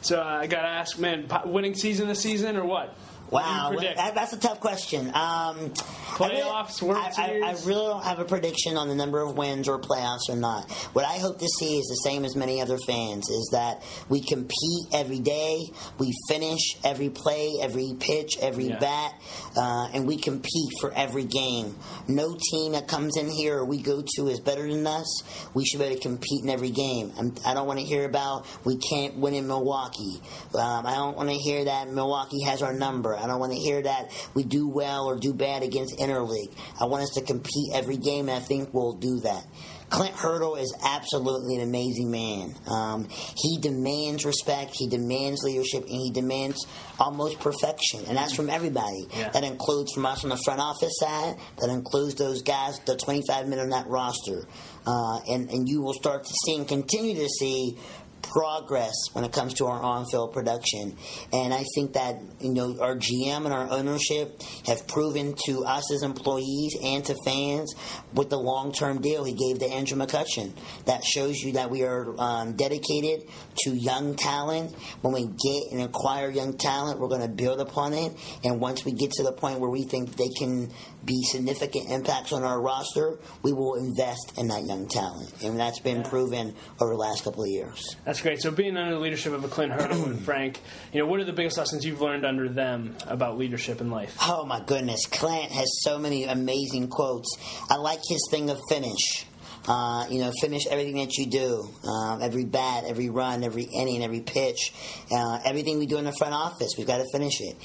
So 0.02 0.20
uh, 0.22 0.26
I 0.26 0.48
got 0.48 0.64
to 0.64 0.68
ask, 0.68 1.00
man, 1.00 1.30
winning 1.46 1.76
season 1.76 2.08
this 2.08 2.20
season 2.20 2.58
or 2.58 2.66
what? 2.66 2.96
What 3.33 3.44
do 3.44 3.50
you 3.50 3.56
Wow, 3.56 3.69
predict? 3.71 3.97
that, 3.97 4.15
that's 4.15 4.33
a 4.33 4.38
tough 4.39 4.59
question. 4.59 5.07
Um, 5.13 5.71
Playoffs, 6.13 6.81
I 6.83 6.85
World 6.85 7.03
really, 7.18 7.44
I, 7.44 7.47
I, 7.47 7.50
I 7.50 7.51
really 7.65 7.85
don't 7.88 8.03
have 8.03 8.19
a 8.19 8.25
prediction 8.25 8.77
on 8.77 8.88
the 8.88 8.94
number 8.95 9.19
of 9.19 9.35
wins 9.35 9.68
or 9.68 9.80
playoffs 9.80 10.30
or 10.30 10.35
not. 10.35 10.71
What 10.94 11.06
I 11.06 11.18
hope 11.18 11.39
to 11.39 11.47
see 11.47 11.77
is 11.80 11.88
the 11.88 12.07
same 12.09 12.24
as 12.24 12.35
many 12.35 12.62
other 12.62 12.77
fans: 12.85 13.27
is 13.30 13.50
that 13.51 13.81
we 14.09 14.21
compete 14.21 14.88
every 14.94 15.19
day, 15.19 15.59
we 15.97 16.13
finish 16.30 16.77
every 16.83 17.09
play, 17.09 17.57
every 17.62 17.95
pitch, 18.00 18.38
every 18.39 18.68
Yeah. 18.68 18.80
bat, 18.80 19.13
uh, 19.57 19.88
and 19.94 20.06
we 20.07 20.18
compete 20.18 20.71
for 20.80 20.91
every 20.94 21.24
game. 21.25 21.75
No 22.07 22.38
team 22.51 22.74
that 22.74 22.88
comes 22.88 23.18
in 23.18 23.30
here 23.30 23.57
or 23.59 23.65
we 23.65 23.81
go 23.81 24.03
to 24.18 24.27
is 24.27 24.39
better 24.39 24.68
than 24.71 24.85
us. 24.85 25.24
We 25.56 25.65
should 25.65 25.80
be 25.80 25.85
able 25.85 25.95
to 25.95 26.01
compete 26.01 26.44
in 26.44 26.50
every 26.51 26.69
game. 26.69 27.12
I'm, 27.18 27.33
I 27.45 27.56
don't 27.56 27.65
want 27.65 27.80
to 27.80 27.85
hear 27.85 28.06
about 28.06 28.45
we 28.65 28.77
can't 28.77 29.18
win 29.18 29.33
in 29.33 29.47
Milwaukee. 29.47 30.21
Um, 30.53 30.85
I 30.85 30.94
don't 30.95 31.18
want 31.18 31.30
to 31.30 31.35
hear 31.35 31.65
that 31.65 31.89
Milwaukee 31.89 32.44
has 32.44 32.62
our 32.62 32.74
number. 32.74 33.15
I 33.24 33.28
don't 33.28 33.40
want 33.40 33.54
to 33.54 33.58
hear 33.58 33.81
that 33.81 34.12
we 34.34 34.44
do 34.44 34.68
well 34.68 35.06
or 35.06 35.18
do 35.18 35.34
bad 35.34 35.64
against 35.64 35.98
interleague. 35.98 36.52
I 36.80 36.86
want 36.86 37.04
us 37.04 37.12
to 37.12 37.22
compete 37.22 37.72
every 37.74 37.98
game, 37.98 38.30
and 38.30 38.38
I 38.38 38.42
think 38.42 38.74
we'll 38.74 38.94
do 38.94 39.22
that. 39.22 39.46
Clint 39.94 40.16
Hurdle 40.16 40.56
is 40.56 40.75
absolutely 40.84 41.58
an 41.58 41.62
amazing 41.62 42.10
man. 42.10 42.56
Um, 42.68 43.08
he 43.38 43.60
demands 43.60 44.25
respect, 44.25 44.72
he 44.74 44.88
demands 44.88 45.44
leadership, 45.44 45.84
and 45.84 45.92
he 45.92 46.10
demands 46.10 46.66
almost 47.00 47.40
perfection. 47.40 48.04
And 48.08 48.18
that's 48.18 48.34
from 48.34 48.50
everybody. 48.50 49.06
Yeah. 49.16 49.30
That 49.30 49.44
includes 49.44 49.94
from 49.94 50.08
us 50.08 50.24
on 50.24 50.31
the 50.31 50.42
front 50.44 50.60
office 50.60 50.94
side, 50.98 51.36
that 51.60 51.69
includes 51.69 52.16
those 52.16 52.42
guys, 52.42 52.80
the 52.80 52.98
25 52.98 53.48
men 53.48 53.60
on 53.60 53.69
that 53.69 53.86
roster. 53.86 54.48
Uh, 54.86 55.19
and, 55.30 55.52
and 55.52 55.69
you 55.69 55.81
will 55.81 55.94
start 55.94 56.26
to 56.26 56.34
see 56.46 56.56
and 56.56 56.68
continue 56.68 57.14
to 57.14 57.30
see 57.30 57.78
progress 58.24 58.94
when 59.14 59.24
it 59.24 59.31
comes 59.31 59.54
to 59.56 59.66
our 59.66 59.81
on-field 59.81 60.34
production. 60.34 60.96
And 61.31 61.54
I 61.54 61.64
think 61.75 61.94
that 61.94 62.16
you 62.40 62.54
know 62.54 62.75
our 62.81 62.96
GM 62.96 63.46
and 63.46 63.54
our 63.54 63.70
ownership 63.70 64.42
have 64.66 64.88
proven 64.88 65.36
to 65.46 65.66
us 65.66 65.92
as 65.94 66.04
employees 66.04 66.75
and 66.84 67.04
to 67.06 67.16
fans 67.25 67.74
with 68.14 68.30
the 68.30 68.38
long-term 68.40 69.02
deal 69.02 69.24
he 69.24 69.34
gave 69.34 69.60
to 69.60 69.66
Andrew 69.66 69.98
McCutchen. 69.98 70.54
That 70.86 71.04
shows 71.04 71.38
you 71.40 71.54
that 71.54 71.70
we 71.70 71.84
are 71.84 72.14
um, 72.20 72.54
dedicated 72.54 73.28
to 73.64 73.72
young 73.72 74.16
talent. 74.16 74.74
When 75.02 75.14
we 75.14 75.26
get 75.28 75.72
and 75.72 75.81
acquire 75.81 76.30
young 76.30 76.58
talent, 76.58 77.00
we're 77.00 77.10
going 77.10 77.22
to 77.22 77.28
build 77.28 77.60
upon 77.60 77.94
it. 77.94 78.14
And 78.44 78.60
once 78.60 78.86
we 78.86 78.94
get 78.94 79.12
to 79.12 79.24
the 79.24 79.31
point 79.34 79.60
where 79.60 79.69
we 79.69 79.84
think 79.84 80.16
they 80.16 80.30
can 80.40 80.72
be 81.06 81.22
significant 81.24 81.90
impacts 81.92 82.31
on 82.31 82.44
our 82.44 82.62
roster, 82.62 83.19
we 83.44 83.52
will 83.52 83.76
invest 83.76 84.34
in 84.38 84.48
that 84.48 84.64
young 84.66 84.88
talent. 84.88 85.34
And 85.44 85.60
that's 85.60 85.80
been 85.80 85.98
Yeah. 85.98 86.10
proven 86.10 86.56
over 86.80 86.92
the 86.94 86.98
last 87.00 87.24
couple 87.24 87.44
of 87.44 87.50
years. 87.50 87.96
That's 88.06 88.12
great. 88.21 88.42
So 88.42 88.51
being 88.51 88.77
under 88.77 88.94
the 88.94 89.00
leadership 89.00 89.33
of 89.33 89.44
a 89.44 89.48
Clint 89.48 89.71
Hurdle 89.71 90.06
and 90.06 90.19
Frank, 90.25 90.60
you 90.92 91.00
know, 91.00 91.06
what 91.06 91.19
are 91.19 91.25
the 91.25 91.33
biggest 91.33 91.57
lessons 91.57 91.86
you've 91.86 92.01
learned 92.01 92.25
under 92.25 92.50
them 92.50 92.95
about 93.07 93.38
leadership 93.38 93.81
in 93.81 93.89
life? 93.89 94.18
Oh 94.21 94.45
my 94.45 94.60
goodness, 94.60 95.06
Clint 95.06 95.51
has 95.51 95.81
so 95.83 95.98
many 95.98 96.25
amazing 96.25 96.88
quotes. 96.88 97.38
I 97.69 97.75
like 97.75 98.00
his 98.07 98.27
thing 98.30 98.50
of 98.50 98.60
finish. 98.69 99.25
Uh, 99.65 100.06
you 100.10 100.19
know, 100.19 100.30
finish 100.42 100.68
everything 100.68 100.98
that 100.98 101.15
you 101.18 101.25
do. 101.25 101.69
Um, 101.88 102.21
every 102.21 102.44
bat, 102.44 102.83
every 102.86 103.10
run, 103.10 103.45
every 103.45 103.63
inning, 103.63 104.04
every 104.04 104.19
pitch, 104.19 104.74
uh, 105.09 105.39
everything 105.45 105.80
we 105.80 105.86
do 105.86 105.98
in 105.98 106.04
the 106.04 106.12
front 106.12 106.33
office, 106.33 106.74
we've 106.77 106.86
got 106.86 106.98
to 106.98 107.06
finish 107.13 107.39
it. 107.39 107.56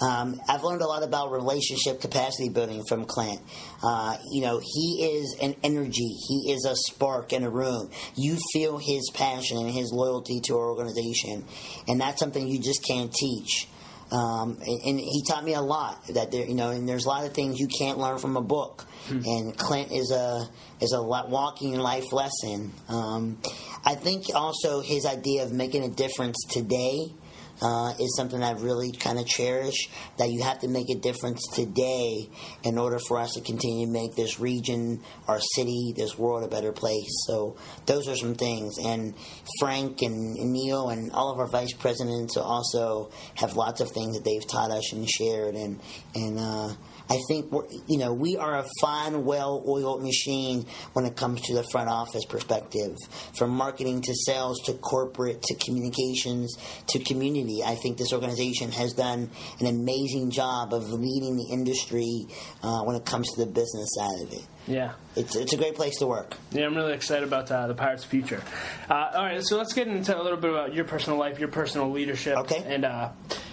Um, 0.00 0.40
I've 0.48 0.62
learned 0.62 0.82
a 0.82 0.86
lot 0.86 1.02
about 1.02 1.32
relationship 1.32 2.00
capacity 2.00 2.48
building 2.48 2.84
from 2.88 3.04
Clint. 3.04 3.40
Uh, 3.82 4.16
you 4.30 4.42
know, 4.42 4.60
he 4.62 5.02
is 5.02 5.36
an 5.40 5.56
energy. 5.62 6.14
He 6.28 6.52
is 6.52 6.64
a 6.64 6.76
spark 6.76 7.32
in 7.32 7.42
a 7.42 7.50
room. 7.50 7.90
You 8.14 8.38
feel 8.52 8.78
his 8.78 9.10
passion 9.12 9.58
and 9.58 9.70
his 9.70 9.92
loyalty 9.92 10.40
to 10.44 10.56
our 10.56 10.70
organization, 10.70 11.44
and 11.86 12.00
that's 12.00 12.20
something 12.20 12.46
you 12.46 12.60
just 12.60 12.84
can't 12.84 13.12
teach. 13.12 13.68
Um, 14.10 14.58
and, 14.66 14.80
and 14.86 15.00
he 15.00 15.22
taught 15.28 15.44
me 15.44 15.52
a 15.52 15.60
lot 15.60 16.06
that 16.08 16.30
there, 16.32 16.46
you 16.46 16.54
know, 16.54 16.70
and 16.70 16.88
there's 16.88 17.04
a 17.04 17.08
lot 17.08 17.26
of 17.26 17.34
things 17.34 17.60
you 17.60 17.68
can't 17.68 17.98
learn 17.98 18.18
from 18.18 18.36
a 18.36 18.40
book. 18.40 18.86
And 19.10 19.56
Clint 19.56 19.90
is 19.90 20.10
a 20.10 20.48
is 20.80 20.92
a 20.92 21.02
walking 21.02 21.78
life 21.78 22.12
lesson. 22.12 22.72
Um, 22.88 23.38
I 23.84 23.94
think 23.94 24.26
also 24.34 24.80
his 24.80 25.06
idea 25.06 25.44
of 25.44 25.52
making 25.52 25.82
a 25.82 25.88
difference 25.88 26.36
today 26.50 27.14
uh, 27.60 27.94
is 27.98 28.16
something 28.16 28.42
I 28.42 28.52
really 28.52 28.92
kind 28.92 29.18
of 29.18 29.26
cherish. 29.26 29.88
That 30.18 30.30
you 30.30 30.42
have 30.42 30.60
to 30.60 30.68
make 30.68 30.90
a 30.90 30.94
difference 30.96 31.42
today 31.54 32.28
in 32.62 32.78
order 32.78 32.98
for 32.98 33.18
us 33.18 33.32
to 33.34 33.40
continue 33.40 33.86
to 33.86 33.92
make 33.92 34.14
this 34.14 34.40
region, 34.40 35.00
our 35.26 35.40
city, 35.40 35.92
this 35.96 36.18
world 36.18 36.44
a 36.44 36.48
better 36.48 36.72
place. 36.72 37.10
So 37.26 37.56
those 37.86 38.08
are 38.08 38.16
some 38.16 38.34
things. 38.34 38.78
And 38.78 39.14
Frank 39.58 40.02
and, 40.02 40.34
Neil 40.34 40.88
and 40.88 41.12
all 41.12 41.32
of 41.32 41.38
our 41.38 41.48
vice 41.48 41.72
presidents 41.72 42.36
also 42.36 43.10
have 43.34 43.56
lots 43.56 43.80
of 43.80 43.90
things 43.90 44.16
that 44.16 44.24
they've 44.24 44.46
taught 44.46 44.70
us 44.70 44.92
and 44.92 45.08
shared. 45.08 45.54
And 45.54 45.80
and 46.14 46.38
uh, 46.38 46.74
I 47.10 47.18
think 47.28 47.50
we're, 47.50 47.66
you 47.86 47.98
know 47.98 48.12
we 48.12 48.36
are 48.36 48.58
a 48.58 48.66
fine, 48.80 49.24
well-oiled 49.24 50.02
machine 50.02 50.66
when 50.92 51.04
it 51.04 51.16
comes 51.16 51.40
to 51.42 51.54
the 51.54 51.64
front 51.70 51.88
office 51.88 52.24
perspective, 52.24 52.96
from 53.36 53.50
marketing 53.50 54.02
to 54.02 54.14
sales 54.14 54.60
to 54.66 54.74
corporate 54.74 55.42
to 55.42 55.54
communications 55.54 56.56
to 56.88 56.98
community. 56.98 57.62
I 57.64 57.74
think 57.76 57.98
this 57.98 58.12
organization 58.12 58.72
has 58.72 58.92
done 58.92 59.30
an 59.60 59.66
amazing 59.66 60.30
job 60.30 60.74
of 60.74 60.90
leading 60.90 61.36
the 61.36 61.48
industry 61.50 62.26
uh, 62.62 62.82
when 62.82 62.96
it 62.96 63.04
comes 63.04 63.30
to 63.34 63.40
the 63.40 63.46
business 63.46 63.88
side 63.94 64.22
of 64.22 64.32
it. 64.32 64.46
Yeah. 64.66 64.92
It's 65.16 65.34
it's 65.34 65.52
a 65.54 65.56
great 65.56 65.74
place 65.74 65.96
to 65.98 66.06
work. 66.06 66.36
Yeah, 66.52 66.66
I'm 66.66 66.76
really 66.76 66.92
excited 66.92 67.24
about 67.26 67.50
uh, 67.50 67.66
the 67.66 67.74
Pirates' 67.74 68.04
future. 68.04 68.42
Uh, 68.88 69.10
all 69.14 69.24
right, 69.24 69.42
so 69.42 69.56
let's 69.56 69.72
get 69.72 69.88
into 69.88 70.16
a 70.16 70.22
little 70.22 70.38
bit 70.38 70.50
about 70.50 70.74
your 70.74 70.84
personal 70.84 71.18
life, 71.18 71.38
your 71.38 71.48
personal 71.48 71.90
leadership. 71.90 72.36
Okay. 72.38 72.62
And 72.66 72.84
uh, 72.84 73.10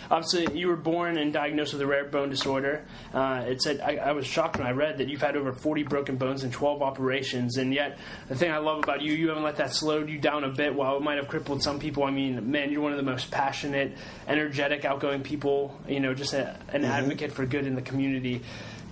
obviously, 0.10 0.58
you 0.58 0.68
were 0.68 0.76
born 0.76 1.18
and 1.18 1.32
diagnosed 1.34 1.74
with 1.74 1.82
a 1.82 1.88
rare 1.88 2.06
bone 2.06 2.30
disorder. 2.30 2.86
Uh, 3.14 3.44
it 3.48 3.62
said 3.62 3.80
I, 3.82 3.98
I 3.98 4.12
was 4.12 4.26
shocked 4.26 4.58
when 4.58 4.68
I 4.68 4.72
read 4.72 4.98
that 5.00 5.10
you've 5.10 5.22
had 5.22 5.36
over 5.36 5.52
40 5.54 5.84
broken 5.84 6.18
bones 6.18 6.44
and 6.44 6.52
12 6.52 6.82
operations, 6.82 7.58
and 7.58 7.74
yet 7.74 7.98
the 8.28 8.36
thing 8.36 8.52
I 8.52 8.58
love 8.58 8.80
about 8.80 9.02
you, 9.02 9.14
you 9.14 9.30
haven't 9.30 9.44
let 9.44 9.58
that 9.58 9.74
slow 9.74 10.00
you 10.00 10.20
down 10.20 10.44
a 10.44 10.50
bit. 10.50 10.74
While 10.74 10.98
it 10.98 11.02
might 11.02 11.18
have 11.18 11.28
crippled 11.28 11.64
some 11.64 11.80
people, 11.80 12.04
I 12.04 12.12
mean, 12.12 12.52
man, 12.52 12.72
you're 12.72 12.82
one 12.82 12.92
of 12.92 12.98
the 12.98 13.04
most 13.04 13.32
passionate, 13.32 13.98
energetic, 14.28 14.86
outgoing 14.86 15.24
people. 15.24 15.80
You 15.88 16.00
know, 16.00 16.14
just 16.14 16.34
a, 16.34 16.58
an 16.70 16.86
advocate 16.86 17.32
for 17.32 17.46
good 17.46 17.66
in 17.66 17.76
the 17.76 17.82
community. 17.82 18.42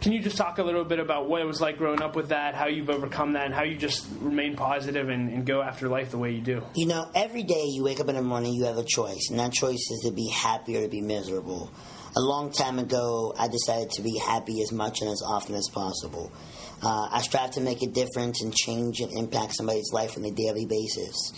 Can 0.04 0.12
you 0.12 0.22
just 0.22 0.36
talk 0.36 0.58
a 0.58 0.64
little 0.64 0.84
bit 0.84 1.00
about 1.00 1.30
what 1.30 1.42
it 1.42 1.46
was 1.46 1.62
like 1.62 1.78
growing 1.78 2.02
up 2.02 2.14
with 2.14 2.28
that, 2.28 2.56
how 2.56 2.68
you've 2.68 2.90
overcome 2.90 3.34
that, 3.34 3.46
and 3.46 3.54
how 3.54 3.64
you 3.64 3.78
just 3.78 4.06
remain 4.20 4.58
positive 4.58 5.08
and, 5.08 5.32
and 5.32 5.46
go 5.46 5.62
after 5.62 5.88
life 5.88 6.12
the 6.12 6.18
way 6.18 6.32
you 6.32 6.42
do? 6.42 6.62
You 6.76 6.88
know, 6.88 7.10
every 7.16 7.44
day 7.44 7.68
you 7.68 7.86
wake 7.86 8.02
up 8.02 8.10
in 8.10 8.16
the 8.16 8.22
morning, 8.22 8.54
you 8.54 8.66
have 8.66 8.78
a 8.78 8.84
choice, 8.84 9.30
and 9.30 9.40
that 9.40 9.54
choice 9.54 9.80
is 9.80 10.02
to 10.04 10.12
be 10.12 10.28
happy 10.28 10.76
or 10.76 10.82
to 10.82 10.90
be 10.90 11.00
miserable. 11.00 11.72
a 12.18 12.20
long 12.20 12.52
time 12.52 12.80
ago, 12.80 13.34
I 13.40 13.48
decided 13.48 13.92
to 13.92 14.02
be 14.02 14.18
happy 14.18 14.62
as 14.62 14.74
much 14.74 15.00
and 15.00 15.10
as 15.10 15.22
often 15.26 15.56
as 15.56 15.70
possible. 15.72 16.34
Uh, 16.82 17.08
I 17.10 17.22
strive 17.22 17.52
to 17.52 17.62
make 17.62 17.82
a 17.82 17.88
difference 17.88 18.44
and 18.44 18.54
change 18.54 19.00
and 19.00 19.10
impact 19.14 19.56
somebody's 19.56 19.94
life 19.94 20.18
on 20.18 20.26
a 20.26 20.32
daily 20.32 20.66
basis. 20.66 21.32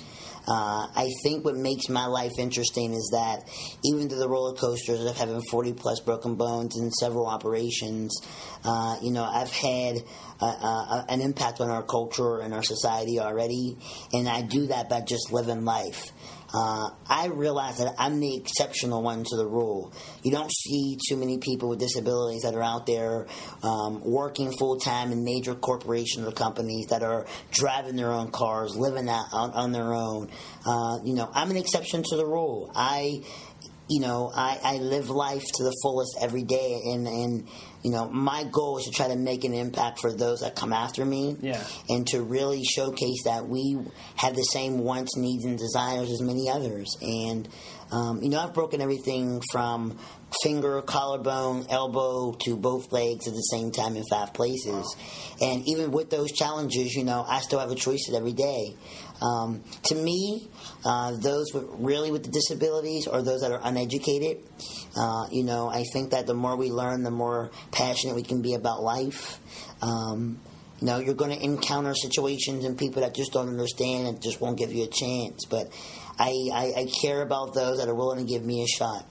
Uh, 0.48 0.88
I 0.96 1.10
think 1.24 1.44
what 1.44 1.56
makes 1.56 1.90
my 1.90 2.06
life 2.06 2.34
interesting 2.38 2.94
is 2.94 3.10
that 3.12 3.50
even 3.84 4.10
through 4.10 4.20
the 4.20 4.30
roller 4.30 4.56
coasters 4.56 5.04
of 5.04 5.18
having 5.18 5.42
40 5.50 5.74
plus 5.74 6.00
broken 6.00 6.36
bones 6.36 6.78
and 6.78 6.94
several 6.94 7.28
operations, 7.28 8.16
uh, 8.64 8.98
you 9.02 9.12
know, 9.12 9.24
I've 9.24 9.52
had 9.52 9.98
uh, 10.40 10.56
uh, 10.62 11.04
an 11.10 11.22
impact 11.22 11.62
on 11.62 11.70
our 11.70 11.84
culture 11.84 12.40
and 12.40 12.54
our 12.54 12.64
society 12.64 13.20
already, 13.20 13.78
and 14.14 14.28
I 14.28 14.42
do 14.42 14.68
that 14.68 14.90
by 14.90 15.02
just 15.02 15.32
living 15.32 15.66
life. 15.66 16.12
Uh, 16.56 16.90
I 17.10 17.28
realize 17.28 17.80
that 17.80 17.96
I'm 17.98 18.22
the 18.22 18.38
exceptional 18.38 19.04
one 19.04 19.26
to 19.26 19.36
the 19.36 19.46
rule. 19.46 19.92
You 20.24 20.32
don't 20.32 20.52
see 20.52 20.98
too 21.10 21.18
many 21.18 21.38
people 21.38 21.68
with 21.68 21.80
disabilities 21.80 22.44
that 22.44 22.56
are 22.56 22.64
out 22.64 22.86
there 22.86 23.28
um, 23.62 24.02
working 24.04 24.54
full 24.58 24.80
time 24.80 25.12
in 25.12 25.26
major 25.26 25.54
corporations 25.54 26.26
or 26.26 26.32
companies 26.32 26.88
that 26.88 27.04
are 27.04 27.26
driving 27.52 27.98
their 27.98 28.12
own 28.12 28.32
cars, 28.32 28.78
living 28.78 29.10
out 29.10 29.26
on, 29.34 29.52
on 29.52 29.72
their 29.74 29.94
own. 29.94 30.30
Uh, 30.66 31.00
you 31.04 31.14
know, 31.14 31.30
I'm 31.34 31.52
an 31.52 31.58
exception 31.58 32.04
to 32.04 32.16
the 32.16 32.26
rule. 32.26 32.72
I 32.74 33.22
you 33.88 34.00
know, 34.00 34.32
I, 34.34 34.60
I 34.64 34.78
live 34.78 35.10
life 35.10 35.44
to 35.44 35.64
the 35.64 35.76
fullest 35.84 36.18
every 36.20 36.44
day, 36.44 36.82
and 36.86 37.08
and 37.08 37.48
you 37.86 37.92
know, 37.92 38.10
my 38.10 38.44
goal 38.52 38.80
is 38.80 38.86
to 38.86 38.92
try 38.92 39.08
to 39.08 39.16
make 39.16 39.44
an 39.44 39.54
impact 39.54 40.00
for 40.00 40.12
those 40.12 40.40
that 40.42 40.56
come 40.56 40.74
after 40.74 41.06
me, 41.06 41.38
Yeah. 41.42 41.64
and 41.88 42.08
to 42.08 42.24
really 42.24 42.64
showcase 42.64 43.24
that 43.26 43.48
we 43.48 43.78
have 44.16 44.36
the 44.36 44.44
same 44.44 44.80
wants, 44.80 45.16
needs, 45.16 45.46
and 45.46 45.58
desires 45.58 46.10
as 46.10 46.22
many 46.22 46.50
others. 46.50 46.88
And 47.02 47.48
um, 47.92 48.24
you 48.24 48.30
know, 48.30 48.40
I've 48.40 48.56
broken 48.56 48.82
everything 48.82 49.42
from 49.52 50.00
finger, 50.44 50.82
collarbone, 50.82 51.66
elbow 51.70 52.34
to 52.44 52.58
both 52.58 52.92
legs 52.92 53.28
at 53.28 53.34
the 53.34 53.42
same 53.42 53.72
time 53.72 53.96
in 53.96 54.04
five 54.10 54.34
places. 54.34 54.96
And 55.42 55.68
even 55.68 55.92
with 55.92 56.10
those 56.10 56.32
challenges, 56.32 56.94
you 56.94 57.04
know, 57.04 57.26
I 57.28 57.40
still 57.40 57.60
have 57.60 57.72
a 57.72 57.76
choice 57.76 58.10
every 58.14 58.34
day. 58.34 58.76
Um, 59.22 59.64
to 59.84 59.96
me, 59.96 60.50
uh, 60.84 61.16
those 61.16 61.54
with, 61.54 61.66
really 61.78 62.12
with 62.12 62.24
the 62.24 62.32
disabilities 62.32 63.08
or 63.08 63.22
those 63.22 63.42
that 63.42 63.52
are 63.52 63.62
uneducated, 63.64 64.44
uh, 64.98 65.28
you 65.32 65.44
know, 65.44 65.70
I 65.70 65.84
think 65.94 66.12
that 66.12 66.28
the 66.28 66.34
more 66.34 66.56
we 66.58 66.70
learn, 66.70 67.04
the 67.04 67.12
more 67.12 67.52
passionate 67.72 68.16
we 68.16 68.24
can 68.24 68.42
be 68.42 68.56
about 68.56 68.84
life. 68.84 69.40
Um, 69.82 70.40
you 70.82 70.88
know, 70.88 71.00
you're 71.00 71.16
going 71.16 71.32
to 71.32 71.42
encounter 71.42 71.94
situations 71.96 72.66
and 72.66 72.78
people 72.78 73.02
that 73.02 73.16
just 73.16 73.32
don't 73.32 73.48
understand 73.48 74.08
and 74.08 74.22
just 74.22 74.42
won't 74.42 74.58
give 74.58 74.74
you 74.74 74.84
a 74.84 74.88
chance. 74.88 75.46
But 75.46 75.72
I, 76.20 76.32
I, 76.54 76.74
I 76.82 76.88
care 77.02 77.22
about 77.22 77.54
those 77.54 77.78
that 77.78 77.88
are 77.88 77.96
willing 77.96 78.26
to 78.26 78.30
give 78.30 78.44
me 78.44 78.62
a 78.64 78.68
shot. 78.68 79.06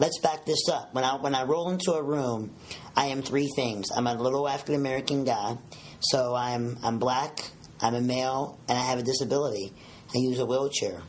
Let's 0.00 0.18
back 0.18 0.46
this 0.46 0.66
up. 0.72 0.94
When 0.94 1.04
I 1.04 1.16
when 1.16 1.34
I 1.34 1.42
roll 1.42 1.68
into 1.68 1.92
a 1.92 2.02
room, 2.02 2.54
I 2.96 3.08
am 3.08 3.20
three 3.20 3.50
things. 3.54 3.88
I'm 3.94 4.06
a 4.06 4.14
little 4.14 4.48
African 4.48 4.74
American 4.74 5.24
guy, 5.24 5.58
so 6.00 6.34
I'm 6.34 6.78
I'm 6.82 6.98
black, 6.98 7.38
I'm 7.82 7.94
a 7.94 8.00
male, 8.00 8.58
and 8.66 8.78
I 8.78 8.80
have 8.80 8.98
a 8.98 9.02
disability. 9.02 9.74
I 10.14 10.18
use 10.20 10.38
a 10.38 10.46
wheelchair. 10.46 11.02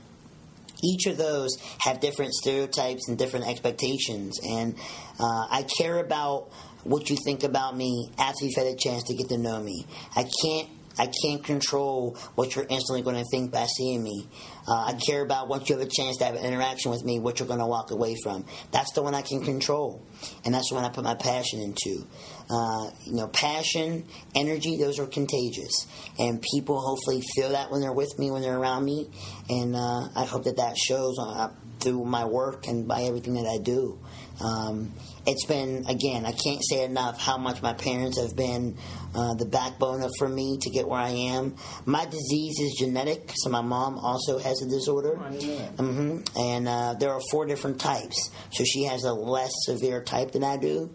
Each 0.84 1.06
of 1.06 1.16
those 1.16 1.56
have 1.80 2.02
different 2.02 2.34
stereotypes 2.34 3.08
and 3.08 3.18
different 3.18 3.48
expectations, 3.48 4.42
and 4.46 4.76
uh, 5.18 5.48
I 5.50 5.66
care 5.78 5.98
about 6.00 6.50
what 6.84 7.10
you 7.10 7.16
think 7.24 7.46
about 7.46 7.78
me 7.78 8.12
after 8.20 8.44
you've 8.44 8.58
had 8.58 8.68
a 8.68 8.76
chance 8.76 9.04
to 9.04 9.14
get 9.14 9.30
to 9.30 9.38
know 9.38 9.64
me. 9.64 9.86
I 10.18 10.28
can't 10.44 10.68
I 11.00 11.10
can't 11.24 11.42
control 11.44 12.18
what 12.36 12.56
you're 12.56 12.68
instantly 12.70 13.02
going 13.02 13.16
to 13.16 13.26
think 13.32 13.52
by 13.52 13.66
seeing 13.66 14.04
me. 14.04 14.28
Uh, 14.68 14.94
I 14.94 14.94
care 14.94 15.24
about 15.24 15.48
once 15.48 15.70
you 15.70 15.77
have 15.77 15.86
a 15.86 15.89
chance 15.89 16.18
to 16.18 16.25
have 16.25 16.36
an 16.36 16.46
interaction 16.46 16.91
with 16.91 17.03
me, 17.03 17.20
what 17.20 17.39
you're 17.39 17.48
going 17.48 17.60
to 17.60 17.65
walk 17.65 17.91
away 17.91 18.15
from. 18.24 18.46
That's 18.72 18.91
the 18.94 19.01
one 19.01 19.15
I 19.15 19.22
can 19.22 19.44
control, 19.44 20.01
and 20.46 20.53
that's 20.53 20.70
the 20.70 20.75
one 20.75 20.84
I 20.84 20.89
put 20.89 21.03
my 21.03 21.15
passion 21.15 21.60
into. 21.60 22.06
Uh, 22.50 22.91
you 23.06 23.15
know, 23.15 23.27
passion, 23.27 24.06
energy, 24.36 24.77
those 24.77 25.00
are 25.00 25.08
contagious, 25.08 25.88
and 26.20 26.41
people 26.53 26.80
hopefully 26.80 27.22
feel 27.36 27.50
that 27.50 27.72
when 27.72 27.82
they're 27.82 27.94
with 27.94 28.18
me, 28.20 28.30
when 28.32 28.41
they're 28.41 28.58
around 28.58 28.86
me, 28.86 29.10
and 29.50 29.75
uh, 29.75 30.10
I 30.15 30.25
hope 30.25 30.44
that 30.44 30.58
that 30.58 30.77
shows 30.77 31.15
uh, 31.20 31.50
through 31.80 32.06
my 32.06 32.25
work 32.25 32.68
and 32.68 32.88
by 32.88 33.03
everything 33.03 33.34
that 33.36 33.48
I 33.48 33.58
do. 33.58 34.00
Um, 34.44 34.94
it's 35.25 35.46
been 35.46 35.86
again, 35.88 36.25
I 36.25 36.32
can't 36.32 36.62
say 36.68 36.84
enough 36.84 37.20
how 37.22 37.38
much 37.38 37.62
my 37.62 37.74
parents 37.74 38.20
have 38.20 38.36
been 38.36 38.78
uh, 39.13 39.34
the 39.36 39.46
backbone 39.46 40.01
of, 40.01 40.12
for 40.18 40.28
me 40.30 40.58
to 40.62 40.70
get 40.70 40.88
where 40.88 41.00
I 41.00 41.10
am. 41.10 41.56
My 41.86 42.06
disease 42.06 42.60
is 42.60 42.75
genetic, 42.80 43.32
so 43.36 43.50
my 43.50 43.62
mom 43.62 43.98
also 44.00 44.40
has 44.40 44.62
a 44.62 44.68
disorder, 44.70 45.20
Yeah. 45.32 45.68
Mm-hmm. 45.78 46.40
and 46.40 46.68
uh, 46.68 46.94
there 47.00 47.12
are 47.12 47.22
four 47.30 47.46
different 47.46 47.80
types. 47.80 48.32
So 48.51 48.63
she 48.63 48.84
has 48.86 49.04
a 49.04 49.13
less 49.13 49.51
severe 49.66 50.04
type 50.04 50.32
than 50.32 50.44
I 50.44 50.58
do. 50.58 50.90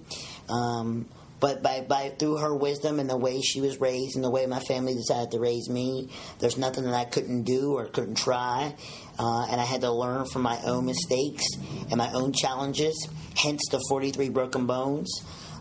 Um, 0.49 1.07
but 1.39 1.63
by, 1.63 1.83
by 1.83 2.09
through 2.19 2.39
her 2.39 2.55
wisdom 2.57 2.99
and 2.99 3.11
the 3.11 3.17
way 3.19 3.43
she 3.43 3.61
was 3.61 3.79
raised 3.79 4.17
and 4.17 4.25
the 4.25 4.31
way 4.31 4.47
my 4.47 4.61
family 4.61 4.95
decided 4.95 5.33
to 5.33 5.39
raise 5.39 5.69
me, 5.69 6.09
there's 6.39 6.57
nothing 6.57 6.85
that 6.85 6.95
I 6.95 7.05
couldn't 7.05 7.43
do 7.43 7.75
or 7.75 7.87
couldn't 7.89 8.17
try. 8.17 8.75
Uh, 9.19 9.47
and 9.51 9.61
I 9.61 9.65
had 9.65 9.81
to 9.83 9.91
learn 9.91 10.27
from 10.27 10.43
my 10.43 10.59
own 10.65 10.87
mistakes 10.87 11.45
and 11.91 11.97
my 11.97 12.11
own 12.13 12.33
challenges. 12.33 13.09
Hence 13.37 13.63
the 13.71 13.81
43 13.89 14.29
broken 14.31 14.67
bones. 14.67 15.11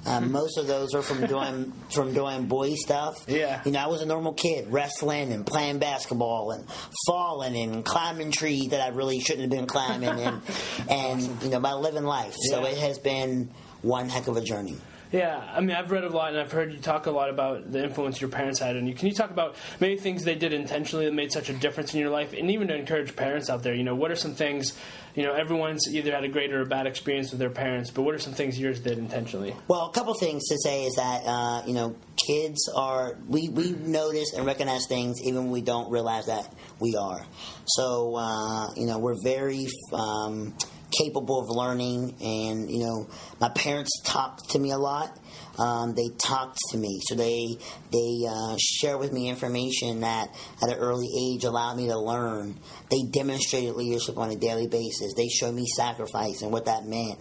Um, 0.05 0.31
most 0.31 0.59
of 0.59 0.67
those 0.67 0.93
are 0.93 1.01
from 1.01 1.25
doing 1.25 1.73
from 1.89 2.13
doing 2.13 2.45
boy 2.45 2.75
stuff. 2.75 3.15
Yeah. 3.27 3.61
You 3.65 3.71
know, 3.71 3.79
I 3.79 3.87
was 3.87 4.01
a 4.01 4.05
normal 4.05 4.33
kid, 4.33 4.67
wrestling 4.71 5.33
and 5.33 5.45
playing 5.45 5.79
basketball 5.79 6.51
and 6.51 6.65
falling 7.07 7.55
and 7.55 7.83
climbing 7.83 8.31
trees 8.31 8.69
that 8.69 8.81
I 8.81 8.89
really 8.89 9.19
shouldn't 9.19 9.41
have 9.41 9.49
been 9.49 9.67
climbing 9.67 10.09
and 10.09 10.41
and 10.89 11.43
you 11.43 11.49
know, 11.49 11.59
by 11.59 11.73
living 11.73 12.03
life. 12.03 12.35
So 12.49 12.65
it 12.65 12.77
has 12.77 12.99
been 12.99 13.49
one 13.81 14.09
heck 14.09 14.27
of 14.27 14.37
a 14.37 14.41
journey. 14.41 14.77
Yeah, 15.15 15.41
I 15.53 15.61
mean, 15.61 15.73
I've 15.73 15.91
read 15.91 16.03
a 16.03 16.09
lot 16.09 16.31
and 16.31 16.39
I've 16.41 16.51
heard 16.51 16.73
you 16.73 16.79
talk 16.79 17.05
a 17.05 17.11
lot 17.11 17.29
about 17.29 17.71
the 17.71 17.81
influence 17.81 18.19
your 18.19 18.29
parents 18.29 18.59
had 18.59 18.75
on 18.75 18.85
you. 18.85 18.93
Can 18.93 19.07
you 19.07 19.13
talk 19.13 19.29
about 19.29 19.55
maybe 19.79 19.95
things 19.95 20.25
they 20.25 20.35
did 20.35 20.51
intentionally 20.51 21.05
that 21.05 21.13
made 21.13 21.31
such 21.31 21.47
a 21.47 21.53
difference 21.53 21.93
in 21.93 22.01
your 22.01 22.09
life, 22.09 22.33
and 22.33 22.51
even 22.51 22.67
to 22.67 22.75
encourage 22.75 23.15
parents 23.15 23.49
out 23.49 23.63
there? 23.63 23.73
You 23.73 23.85
know, 23.85 23.95
what 23.95 24.11
are 24.11 24.17
some 24.17 24.35
things? 24.35 24.77
You 25.15 25.23
know, 25.23 25.31
everyone's 25.33 25.87
either 25.89 26.11
had 26.11 26.25
a 26.25 26.27
great 26.27 26.51
or 26.51 26.63
a 26.63 26.65
bad 26.65 26.85
experience 26.85 27.31
with 27.31 27.39
their 27.39 27.49
parents, 27.49 27.91
but 27.91 28.01
what 28.01 28.13
are 28.13 28.19
some 28.19 28.33
things 28.33 28.59
yours 28.59 28.81
did 28.81 28.97
intentionally? 28.97 29.55
Well, 29.69 29.87
a 29.87 29.91
couple 29.93 30.13
things 30.15 30.49
to 30.49 30.57
say 30.57 30.83
is 30.83 30.95
that 30.95 31.21
uh, 31.25 31.63
you 31.65 31.73
know 31.73 31.95
kids 32.27 32.69
are 32.75 33.17
we 33.29 33.47
we 33.47 33.71
notice 33.71 34.33
and 34.33 34.45
recognize 34.45 34.85
things 34.87 35.21
even 35.23 35.43
when 35.43 35.51
we 35.51 35.61
don't 35.61 35.89
realize 35.89 36.25
that 36.25 36.53
we 36.81 36.97
are. 36.97 37.25
So 37.67 38.17
uh, 38.17 38.73
you 38.75 38.85
know 38.85 38.99
we're 38.99 39.21
very 39.23 39.67
um, 39.93 40.53
capable 40.91 41.39
of 41.39 41.49
learning, 41.49 42.15
and 42.21 42.69
you 42.69 42.79
know 42.79 43.07
my 43.39 43.49
parents 43.49 44.01
talked 44.03 44.51
to 44.51 44.59
me 44.59 44.71
a 44.71 44.77
lot. 44.77 45.17
Um, 45.57 45.95
they 45.95 46.09
talked 46.17 46.57
to 46.71 46.77
me, 46.77 46.99
so 47.03 47.15
they 47.15 47.57
they 47.91 48.25
uh, 48.29 48.55
share 48.59 48.97
with 48.97 49.13
me 49.13 49.29
information 49.29 50.01
that 50.01 50.29
at 50.61 50.69
an 50.69 50.77
early 50.77 51.07
age 51.17 51.43
allowed 51.43 51.77
me 51.77 51.87
to 51.87 51.97
learn. 51.97 52.55
They 52.89 53.03
demonstrated 53.09 53.75
leadership 53.75 54.17
on 54.17 54.31
a 54.31 54.35
daily 54.35 54.67
basis. 54.67 55.13
They 55.15 55.27
showed 55.27 55.55
me 55.55 55.65
sacrifice 55.75 56.41
and 56.41 56.51
what 56.51 56.65
that 56.65 56.85
meant. 56.85 57.19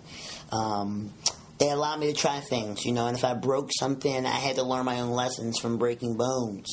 Um, 0.53 1.13
they 1.59 1.71
allowed 1.71 2.01
me 2.01 2.13
to 2.13 2.19
try 2.19 2.41
things, 2.41 2.85
you 2.85 2.93
know, 2.93 3.07
and 3.07 3.17
if 3.17 3.25
I 3.25 3.35
broke 3.35 3.71
something, 3.79 4.27
I 4.27 4.31
had 4.31 4.57
to 4.57 4.65
learn 4.65 4.85
my 4.85 5.01
own 5.01 5.11
lessons 5.11 5.59
from 5.59 5.79
breaking 5.79 6.17
bones. 6.17 6.69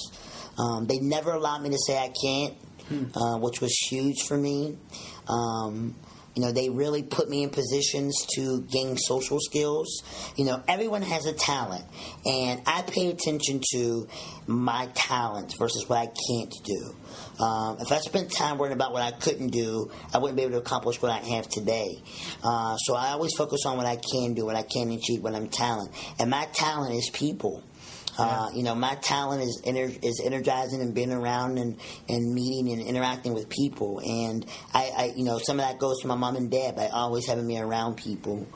Um, 0.58 0.88
they 0.88 1.00
never 1.00 1.32
allowed 1.32 1.62
me 1.62 1.70
to 1.70 1.78
say 1.78 1.98
I 1.98 2.12
can't, 2.22 2.56
uh, 3.16 3.38
which 3.38 3.62
was 3.62 3.72
huge 3.90 4.24
for 4.24 4.38
me. 4.38 4.78
Um, 5.28 5.96
you 6.36 6.42
know, 6.42 6.52
they 6.52 6.70
really 6.70 7.04
put 7.04 7.30
me 7.30 7.44
in 7.44 7.50
positions 7.50 8.26
to 8.36 8.62
gain 8.62 8.98
social 8.98 9.40
skills. 9.40 10.04
You 10.38 10.46
know, 10.46 10.64
everyone 10.68 11.02
has 11.02 11.26
a 11.26 11.34
talent, 11.34 11.84
and 12.26 12.62
I 12.66 12.84
pay 12.84 13.10
attention 13.10 13.62
to 13.74 14.08
my 14.48 14.88
talents 14.94 15.56
versus 15.58 15.88
what 15.90 15.98
I 15.98 16.06
can't 16.06 16.54
do. 16.64 17.44
Um, 17.44 17.78
if 17.80 17.92
I 17.92 18.00
spent 18.00 18.32
time 18.32 18.58
worrying 18.58 18.76
about 18.76 18.94
what 18.94 19.02
I 19.02 19.12
couldn't 19.12 19.50
do, 19.50 19.92
I 20.14 20.20
wouldn't 20.20 20.38
be 20.38 20.44
able 20.44 20.54
to 20.54 20.60
accomplish 20.60 21.02
what 21.02 21.12
I 21.12 21.18
have 21.18 21.50
today. 21.50 22.02
Uh, 22.44 22.76
so 22.78 22.96
I 22.96 23.10
always 23.10 23.34
focus 23.34 23.66
on 23.66 23.78
what 23.78 23.86
I 23.86 23.98
can 23.98 24.34
do, 24.34 24.46
what 24.46 24.56
I 24.56 24.64
can 24.64 24.92
achieve, 24.92 25.24
what 25.24 25.36
I'm 25.36 25.48
talent. 25.48 25.92
And 26.20 26.30
my 26.30 26.46
talent 26.54 26.96
is 26.96 27.10
people. 27.10 27.64
Uh, 28.18 28.50
you 28.54 28.64
know, 28.64 28.76
my 28.76 28.96
talent 28.96 29.42
is 29.42 29.62
ener- 29.66 29.98
is 30.04 30.22
energizing 30.24 30.82
and 30.82 30.94
being 30.94 31.12
around 31.12 31.58
and, 31.58 31.80
and 32.10 32.34
meeting 32.34 32.72
and 32.72 32.82
interacting 32.82 33.34
with 33.34 33.50
people. 33.50 34.00
And 34.00 34.46
I, 34.74 34.92
I, 34.98 35.14
you 35.16 35.24
know, 35.24 35.38
some 35.38 35.60
of 35.60 35.66
that 35.66 35.80
goes 35.80 36.02
to 36.02 36.08
my 36.08 36.16
mom 36.16 36.36
and 36.36 36.52
dad 36.52 36.76
by 36.76 36.88
always 36.88 37.26
having 37.26 37.48
me 37.48 37.60
around 37.60 37.96
people. 37.96 38.48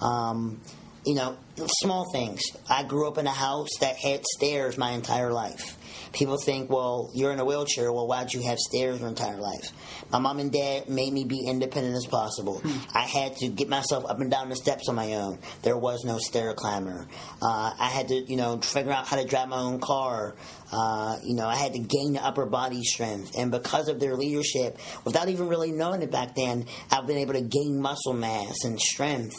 Um, 0.00 0.60
you 1.04 1.14
know, 1.14 1.36
small 1.82 2.10
things. 2.12 2.42
I 2.68 2.82
grew 2.84 3.08
up 3.08 3.18
in 3.18 3.26
a 3.26 3.32
house 3.32 3.70
that 3.80 3.96
had 3.96 4.24
stairs 4.36 4.76
my 4.76 4.90
entire 4.90 5.32
life. 5.32 5.76
People 6.12 6.36
think, 6.38 6.70
well, 6.70 7.10
you're 7.14 7.30
in 7.32 7.38
a 7.38 7.44
wheelchair. 7.44 7.92
Well, 7.92 8.06
why'd 8.06 8.32
you 8.32 8.42
have 8.42 8.58
stairs 8.58 8.98
your 9.00 9.08
entire 9.08 9.36
life? 9.36 9.70
My 10.10 10.18
mom 10.18 10.40
and 10.40 10.50
dad 10.50 10.88
made 10.88 11.12
me 11.12 11.24
be 11.24 11.46
independent 11.46 11.94
as 11.96 12.06
possible. 12.06 12.62
I 12.94 13.02
had 13.02 13.36
to 13.36 13.48
get 13.48 13.68
myself 13.68 14.04
up 14.06 14.20
and 14.20 14.30
down 14.30 14.48
the 14.48 14.56
steps 14.56 14.88
on 14.88 14.96
my 14.96 15.14
own. 15.14 15.38
There 15.62 15.76
was 15.76 16.04
no 16.04 16.18
stair 16.18 16.52
climber. 16.54 17.06
Uh, 17.40 17.72
I 17.78 17.88
had 17.88 18.08
to, 18.08 18.14
you 18.14 18.36
know, 18.36 18.58
figure 18.58 18.92
out 18.92 19.06
how 19.06 19.16
to 19.16 19.24
drive 19.24 19.48
my 19.48 19.58
own 19.58 19.78
car. 19.78 20.34
Uh, 20.72 21.18
you 21.24 21.34
know, 21.34 21.46
I 21.46 21.56
had 21.56 21.72
to 21.72 21.78
gain 21.78 22.12
the 22.12 22.24
upper 22.24 22.46
body 22.46 22.82
strength, 22.82 23.36
and 23.36 23.50
because 23.50 23.88
of 23.88 23.98
their 23.98 24.16
leadership, 24.16 24.78
without 25.04 25.28
even 25.28 25.48
really 25.48 25.72
knowing 25.72 26.02
it 26.02 26.10
back 26.10 26.34
then, 26.34 26.66
I've 26.90 27.06
been 27.06 27.18
able 27.18 27.34
to 27.34 27.42
gain 27.42 27.80
muscle 27.80 28.12
mass 28.12 28.64
and 28.64 28.78
strength 28.80 29.36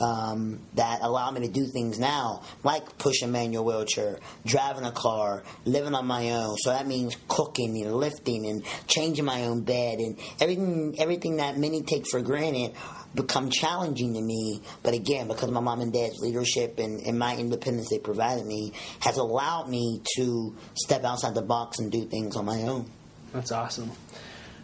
um, 0.00 0.60
that 0.74 1.00
allow 1.02 1.30
me 1.30 1.46
to 1.46 1.52
do 1.52 1.66
things 1.66 1.98
now, 1.98 2.42
like 2.64 2.98
push 2.98 3.22
a 3.22 3.26
manual 3.26 3.64
wheelchair, 3.64 4.18
driving 4.44 4.84
a 4.84 4.92
car, 4.92 5.44
living 5.64 5.94
on 5.94 6.06
my 6.06 6.30
own. 6.30 6.56
So 6.58 6.70
that 6.70 6.86
means 6.86 7.16
cooking 7.28 7.80
and 7.82 7.94
lifting 7.94 8.46
and 8.46 8.64
changing 8.86 9.24
my 9.24 9.44
own 9.44 9.62
bed 9.62 9.98
and 9.98 10.18
everything. 10.40 10.96
Everything 10.98 11.36
that 11.36 11.56
many 11.58 11.82
take 11.82 12.08
for 12.08 12.20
granted 12.20 12.74
become 13.14 13.50
challenging 13.50 14.14
to 14.14 14.20
me. 14.20 14.62
But 14.82 14.94
again, 14.94 15.28
because 15.28 15.50
my 15.50 15.60
mom 15.60 15.80
and 15.80 15.92
dad's 15.92 16.18
leadership 16.20 16.78
and, 16.78 17.00
and 17.06 17.18
my 17.18 17.36
independence 17.36 17.90
they 17.90 17.98
provided 17.98 18.46
me, 18.46 18.72
has 19.00 19.16
allowed 19.16 19.68
me 19.68 20.00
to 20.16 20.54
step 20.74 21.04
outside 21.04 21.34
the 21.34 21.42
box 21.42 21.78
and 21.78 21.90
do 21.90 22.04
things 22.06 22.36
on 22.36 22.44
my 22.44 22.62
own. 22.62 22.90
That's 23.32 23.52
awesome. 23.52 23.90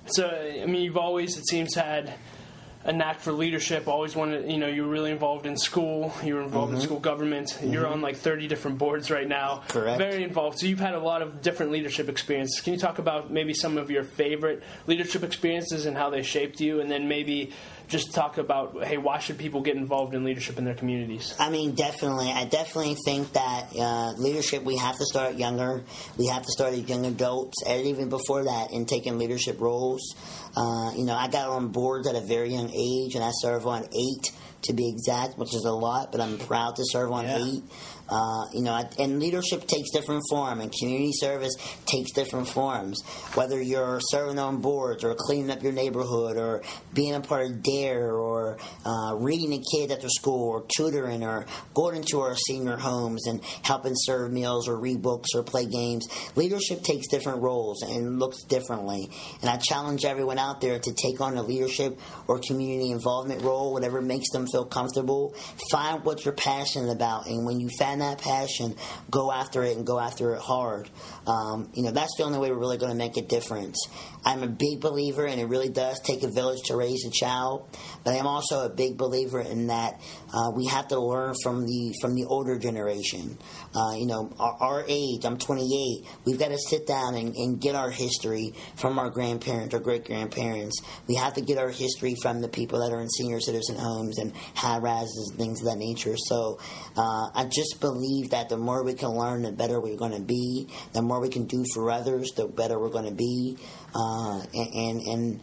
So, 0.07 0.29
I 0.29 0.67
mean, 0.67 0.83
you've 0.83 0.97
always, 0.97 1.37
it 1.37 1.47
seems, 1.47 1.75
had 1.75 2.15
a 2.85 2.93
knack 2.93 3.21
for 3.21 3.33
leadership. 3.33 3.89
Always 3.89 4.17
wanted, 4.17 4.51
you 4.51 4.57
know, 4.57 4.67
you 4.67 4.83
were 4.83 4.89
really 4.89 5.11
involved 5.11 5.45
in 5.45 5.57
school. 5.57 6.15
You 6.25 6.37
were 6.37 6.43
involved 6.43 6.73
in 6.73 6.79
mm-hmm. 6.79 6.87
school 6.87 7.01
government. 7.01 7.59
You're 7.63 7.85
mm-hmm. 7.85 7.93
on 7.95 8.01
like 8.01 8.17
30 8.17 8.49
different 8.49 8.79
boards 8.79 9.11
right 9.11 9.29
now. 9.29 9.63
Correct. 9.69 9.99
Very 9.99 10.23
involved. 10.23 10.59
So 10.59 10.67
you've 10.67 10.81
had 10.81 10.95
a 10.95 11.01
lot 11.01 11.21
of 11.21 11.43
different 11.43 11.73
leadership 11.73 12.09
experiences. 12.09 12.61
Can 12.63 12.73
you 12.73 12.79
talk 12.79 12.99
about 12.99 13.31
maybe 13.31 13.53
some 13.53 13.77
of 13.77 13.91
your 13.91 14.05
favorite 14.05 14.63
leadership 14.87 15.23
experiences 15.23 15.85
and 15.85 15.97
how 15.97 16.09
they 16.09 16.23
shaped 16.23 16.61
you, 16.61 16.81
and 16.81 16.91
then 16.91 17.09
maybe 17.09 17.53
just 17.89 18.15
talk 18.15 18.39
about, 18.39 18.85
hey, 18.85 18.99
why 18.99 19.19
should 19.19 19.39
people 19.39 19.63
get 19.63 19.77
involved 19.77 20.15
in 20.15 20.23
leadership 20.23 20.59
in 20.59 20.65
their 20.65 20.75
communities? 20.75 21.35
I 21.39 21.49
mean, 21.51 21.75
definitely. 21.75 22.31
I 22.31 22.45
definitely 22.45 22.97
think 23.05 23.33
that 23.33 23.69
uh, 23.77 24.13
leadership, 24.19 24.63
we 24.63 24.77
have 24.77 24.97
to 24.99 25.05
start 25.07 25.37
younger. 25.37 25.83
We 26.19 26.27
have 26.27 26.43
to 26.43 26.53
start 26.53 26.75
as 26.75 26.83
young 26.89 27.07
adults, 27.07 27.63
and 27.67 27.87
even 27.87 28.09
before 28.11 28.45
that, 28.45 28.73
in 28.73 28.85
taking 28.87 29.19
leadership 29.19 29.61
roles. 29.61 30.15
Uh, 30.57 30.93
you 30.97 31.05
know, 31.05 31.15
I 31.15 31.29
got 31.29 31.49
on 31.49 31.69
boards 31.69 32.07
at 32.07 32.15
a 32.15 32.21
very 32.21 32.53
young 32.53 32.71
age, 32.71 33.15
and 33.15 33.25
I 33.25 33.31
serve 33.33 33.67
on 33.67 33.85
eight 33.85 34.33
to 34.63 34.73
be 34.73 34.89
exact, 34.89 35.39
which 35.39 35.55
is 35.55 35.65
a 35.65 35.73
lot, 35.73 36.11
but 36.13 36.21
I'm 36.21 36.37
proud 36.37 36.77
to 36.77 36.83
serve 36.85 37.13
on 37.13 37.25
Yeah. 37.25 37.39
eight. 37.45 37.63
Uh, 38.09 38.47
you 38.55 38.63
know, 38.63 38.89
and 38.99 39.21
leadership 39.21 39.67
takes 39.67 39.91
different 39.91 40.23
form, 40.31 40.61
and 40.61 40.73
community 40.73 41.13
service 41.13 41.55
takes 41.85 42.13
different 42.13 42.49
forms. 42.49 43.03
Whether 43.35 43.61
you're 43.61 44.01
serving 44.01 44.39
on 44.39 44.61
boards, 44.61 45.05
or 45.05 45.15
cleaning 45.15 45.51
up 45.51 45.63
your 45.63 45.73
neighborhood, 45.73 46.37
or 46.37 46.63
being 46.95 47.15
a 47.15 47.21
part 47.21 47.47
of 47.47 47.63
DARE, 47.63 48.17
or 48.17 48.59
uh, 48.87 49.15
reading 49.17 49.51
to 49.51 49.77
kids 49.77 49.93
after 49.93 50.09
school, 50.09 50.49
or 50.49 50.65
tutoring, 50.77 51.23
or 51.23 51.45
going 51.75 51.97
into 51.97 52.21
our 52.21 52.35
senior 52.35 52.77
homes 52.77 53.27
and 53.27 53.43
helping 53.63 53.93
serve 53.95 54.33
meals, 54.33 54.69
or 54.69 54.79
read 54.79 55.03
books, 55.03 55.29
or 55.35 55.43
play 55.43 55.67
games. 55.67 56.07
Leadership 56.35 56.83
takes 56.83 57.09
different 57.09 57.43
roles 57.43 57.83
and 57.83 58.19
looks 58.19 58.43
differently. 58.45 59.11
And 59.43 59.51
I 59.51 59.59
challenge 59.59 60.05
everyone 60.05 60.39
out 60.39 60.61
there 60.61 60.79
to 60.79 60.93
take 60.95 61.21
on 61.21 61.37
a 61.37 61.43
leadership 61.43 61.99
or 62.27 62.39
community 62.39 62.91
involvement 62.91 63.43
role, 63.43 63.73
whatever 63.73 64.01
makes 64.01 64.31
them 64.31 64.47
feel 64.47 64.65
comfortable. 64.65 65.35
Find 65.71 66.05
what 66.05 66.25
you're 66.25 66.35
passionate 66.35 66.91
about, 66.91 67.27
and 67.27 67.45
when 67.45 67.61
you 67.61 67.69
find 67.79 67.98
that 67.99 68.19
passion, 68.19 68.77
go 69.11 69.31
after 69.33 69.63
it 69.63 69.77
and 69.77 69.87
go 69.87 69.99
after 69.99 70.35
it 70.35 70.41
hard. 70.41 70.89
Um, 71.27 71.71
you 71.75 71.83
know, 71.83 71.91
that's 71.91 72.17
the 72.17 72.25
only 72.25 72.39
way 72.39 72.51
we're 72.51 72.59
really 72.59 72.79
going 72.79 72.93
to 72.93 72.99
make 72.99 73.17
a 73.17 73.23
difference. 73.23 73.89
I'm 74.25 74.43
a 74.43 74.49
big 74.49 74.81
believer, 74.81 75.27
and 75.27 75.41
it 75.41 75.47
really 75.47 75.69
does 75.69 76.01
take 76.01 76.23
a 76.23 76.29
village 76.29 76.63
to 76.67 76.77
raise 76.77 77.05
a 77.07 77.11
child. 77.11 77.69
But 78.05 78.15
I'm 78.15 78.27
also 78.27 78.65
a 78.65 78.69
big 78.69 78.97
believer 78.97 79.41
in 79.41 79.69
that 79.69 80.01
uh, 80.33 80.51
we 80.55 80.67
have 80.67 80.89
to 80.89 81.01
learn 81.01 81.35
from 81.43 81.67
the 81.67 81.95
from 82.01 82.15
the 82.15 82.25
older 82.25 82.59
generation. 82.59 83.39
Uh, 83.75 83.95
you 83.97 84.07
know, 84.07 84.33
our, 84.39 84.57
our 84.61 84.85
age. 84.89 85.25
I'm 85.25 85.39
28. 85.39 86.07
We've 86.25 86.39
got 86.39 86.49
to 86.49 86.59
sit 86.59 86.87
down 86.87 87.15
and, 87.15 87.35
and 87.35 87.61
get 87.61 87.75
our 87.75 87.91
history 87.91 88.55
from 88.77 88.99
our 88.99 89.11
grandparents 89.11 89.75
or 89.75 89.81
great 89.81 90.05
grandparents. 90.05 90.81
We 91.07 91.17
have 91.17 91.35
to 91.35 91.41
get 91.41 91.59
our 91.59 91.71
history 91.71 92.15
from 92.21 92.41
the 92.41 92.49
people 92.49 92.81
that 92.81 92.95
are 92.95 93.01
in 93.01 93.09
senior 93.09 93.41
citizen 93.41 93.77
homes 93.77 94.19
and 94.19 94.33
high 94.55 94.79
rises 94.79 95.29
and 95.31 95.39
things 95.39 95.61
of 95.61 95.67
that 95.67 95.79
nature. 95.79 96.17
So 96.17 96.59
uh, 96.97 97.29
I 97.35 97.49
just 97.51 97.81
believe 97.81 98.31
that 98.31 98.49
the 98.49 98.57
more 98.57 98.83
we 98.85 98.95
can 98.95 99.11
learn, 99.11 99.43
the 99.43 99.53
better 99.53 99.81
we're 99.81 99.97
going 99.97 100.13
to 100.13 100.21
be. 100.21 100.69
The 100.93 101.03
more 101.03 101.21
we 101.21 101.29
can 101.29 101.47
do 101.47 101.65
for 101.75 101.91
others, 101.91 102.33
the 102.33 102.47
better 102.47 102.79
we're 102.79 102.91
going 102.91 103.07
to 103.09 103.15
be. 103.15 103.57
Uh, 103.95 104.43
and, 104.55 105.01
and 105.01 105.41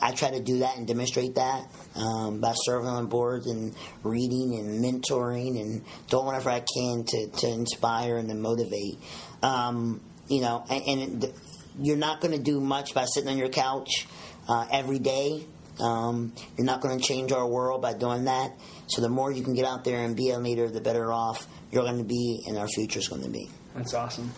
I 0.00 0.12
try 0.12 0.30
to 0.30 0.40
do 0.40 0.58
that 0.58 0.76
and 0.76 0.86
demonstrate 0.86 1.36
that 1.36 1.66
um, 1.94 2.40
by 2.40 2.52
serving 2.54 2.88
on 2.88 3.06
boards 3.06 3.46
and 3.46 3.74
reading 4.02 4.56
and 4.58 4.84
mentoring 4.84 5.60
and 5.60 5.82
doing 6.08 6.26
whatever 6.26 6.50
I 6.50 6.60
can 6.60 7.04
to, 7.04 7.28
to 7.28 7.48
inspire 7.48 8.16
and 8.16 8.28
to 8.28 8.34
motivate. 8.34 8.98
Um, 9.42 10.00
you 10.28 10.40
know, 10.40 10.64
and, 10.70 10.82
and 11.00 11.32
you're 11.80 11.96
not 11.96 12.20
going 12.20 12.36
to 12.36 12.42
do 12.42 12.60
much 12.60 12.94
by 12.94 13.04
sitting 13.04 13.30
on 13.30 13.38
your 13.38 13.48
couch 13.48 14.06
uh, 14.48 14.66
every 14.70 14.98
day. 14.98 15.46
Um, 15.80 16.32
you're 16.56 16.66
not 16.66 16.80
going 16.80 16.98
to 16.98 17.04
change 17.04 17.32
our 17.32 17.46
world 17.46 17.82
by 17.82 17.94
doing 17.94 18.24
that. 18.24 18.52
So 18.86 19.02
the 19.02 19.08
more 19.08 19.32
you 19.32 19.42
can 19.42 19.54
get 19.54 19.64
out 19.64 19.84
there 19.84 20.04
and 20.04 20.16
be 20.16 20.30
a 20.30 20.38
leader, 20.38 20.68
the 20.68 20.80
better 20.80 21.12
off 21.12 21.46
you're 21.72 21.82
going 21.82 21.98
to 21.98 22.04
be 22.04 22.44
and 22.46 22.56
our 22.56 22.68
future 22.68 23.00
is 23.00 23.08
going 23.08 23.22
to 23.22 23.30
be. 23.30 23.50
That's 23.74 23.92
awesome. 23.92 24.30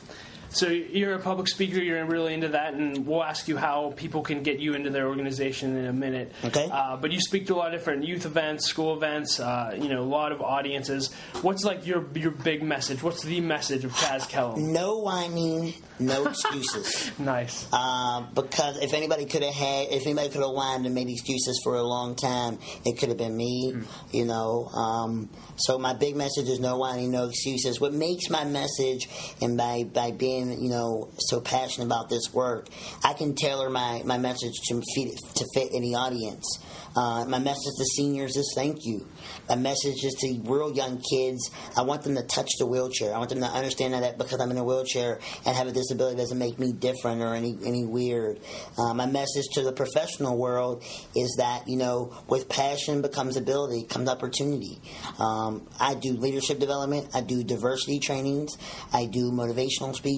So 0.57 0.69
you're 0.69 1.13
a 1.13 1.19
public 1.19 1.49
speaker. 1.49 1.79
You're 1.79 2.03
really 2.07 2.33
into 2.33 2.49
that, 2.49 2.73
and 2.73 3.07
we'll 3.07 3.23
ask 3.23 3.47
you 3.47 3.59
how 3.59 3.93
people 3.95 4.23
can 4.23 4.43
get 4.43 4.59
you 4.59 4.73
into 4.73 4.89
their 4.89 5.07
organization 5.07 5.77
in 5.77 5.85
a 5.85 5.93
minute. 5.93 6.33
Okay. 6.45 6.67
Uh, 6.73 6.97
but 6.97 7.13
you 7.13 7.21
speak 7.21 7.47
to 7.49 7.55
a 7.55 7.57
lot 7.57 7.75
of 7.75 7.79
different 7.79 8.05
youth 8.05 8.25
events, 8.25 8.65
school 8.65 8.95
events. 8.95 9.39
Uh, 9.39 9.77
you 9.79 9.91
know, 9.91 10.01
a 10.01 10.03
lot 10.03 10.33
of 10.33 10.41
audiences. 10.41 11.13
What's 11.43 11.63
like 11.63 11.87
your 11.87 12.07
your 12.15 12.31
big 12.31 12.63
message? 12.63 13.03
What's 13.03 13.23
the 13.23 13.41
message 13.43 13.85
of 13.85 13.93
Chaz 13.93 14.23
Kellem? 14.23 14.57
No 14.73 15.01
whining, 15.01 15.75
no 15.99 16.27
excuses. 16.27 17.13
Nice. 17.19 17.67
Uh, 17.73 18.23
because 18.35 18.79
if 18.79 18.95
anybody 18.95 19.25
could 19.25 19.43
have 19.43 19.55
had, 19.55 19.89
if 19.91 20.07
anybody 20.07 20.29
could 20.29 20.43
have 20.43 20.51
whined 20.51 20.87
and 20.87 20.95
made 20.95 21.09
excuses 21.09 21.61
for 21.65 21.75
a 21.75 21.83
long 21.83 22.15
time, 22.15 22.59
it 22.85 22.99
could 22.99 23.09
have 23.09 23.19
been 23.19 23.37
me. 23.37 23.75
You 24.13 24.25
know. 24.25 24.67
Um, 24.67 25.29
so 25.57 25.79
my 25.79 25.95
big 25.95 26.17
message 26.17 26.49
is 26.49 26.61
no 26.61 26.79
whining, 26.79 27.11
no 27.11 27.29
excuses. 27.29 27.81
What 27.81 27.93
makes 27.93 28.31
my 28.31 28.45
message, 28.45 29.09
and 29.41 29.57
by 29.57 29.85
by 29.85 30.13
being 30.13 30.46
you 30.53 30.69
know 30.69 31.09
so 31.19 31.41
passionate 31.41 31.87
about 31.87 32.09
this 32.09 32.33
work, 32.33 32.69
I 33.05 33.13
can 33.13 33.35
tailor 33.35 33.71
my 33.71 34.03
my 34.05 34.19
message 34.19 34.55
to 34.69 34.83
fit 34.95 35.17
to 35.35 35.47
fit 35.55 35.71
any 35.75 35.95
audience. 35.95 36.59
Uh, 36.97 37.27
my 37.27 37.39
message 37.39 37.75
to 37.77 37.85
seniors 37.85 38.37
is 38.37 38.53
thank 38.55 38.87
you. 38.87 39.07
My 39.51 39.55
message 39.57 40.03
is 40.03 40.15
to 40.21 40.41
real 40.45 40.73
young 40.73 41.03
kids. 41.11 41.51
I 41.77 41.83
want 41.83 42.03
them 42.03 42.15
to 42.15 42.23
touch 42.23 42.49
the 42.59 42.65
wheelchair. 42.65 43.15
I 43.15 43.19
want 43.19 43.29
them 43.29 43.41
to 43.41 43.47
understand 43.47 43.93
that 43.93 44.17
because 44.17 44.41
I'm 44.41 44.51
in 44.51 44.57
a 44.57 44.65
wheelchair 44.65 45.21
and 45.45 45.55
have 45.55 45.67
a 45.67 45.73
disability 45.73 46.17
doesn't 46.17 46.39
make 46.39 46.59
me 46.59 46.73
different 46.73 47.21
or 47.21 47.35
any 47.35 47.57
any 47.65 47.85
weird. 47.85 48.41
Uh, 48.79 48.95
my 48.95 49.05
message 49.05 49.45
to 49.53 49.63
the 49.63 49.73
professional 49.73 50.39
world 50.39 50.83
is 51.15 51.37
that 51.39 51.69
you 51.69 51.77
know, 51.77 52.15
with 52.29 52.49
passion 52.49 53.03
becomes 53.03 53.37
ability, 53.37 53.85
comes 53.85 54.09
opportunity. 54.09 54.81
Um, 55.19 55.67
I 55.79 55.95
do 55.95 56.13
leadership 56.13 56.59
development. 56.59 57.09
I 57.15 57.21
do 57.21 57.45
diversity 57.45 57.99
trainings. 57.99 58.57
I 58.93 59.07
do 59.07 59.31
motivational 59.31 59.95
speeches. 59.95 60.17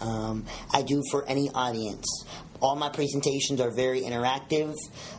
Um, 0.00 0.44
I 0.72 0.82
do 0.82 1.02
for 1.10 1.26
any 1.28 1.50
audience. 1.54 2.06
All 2.60 2.74
my 2.74 2.88
presentations 2.88 3.60
are 3.60 3.70
very 3.70 4.00
interactive. 4.02 4.74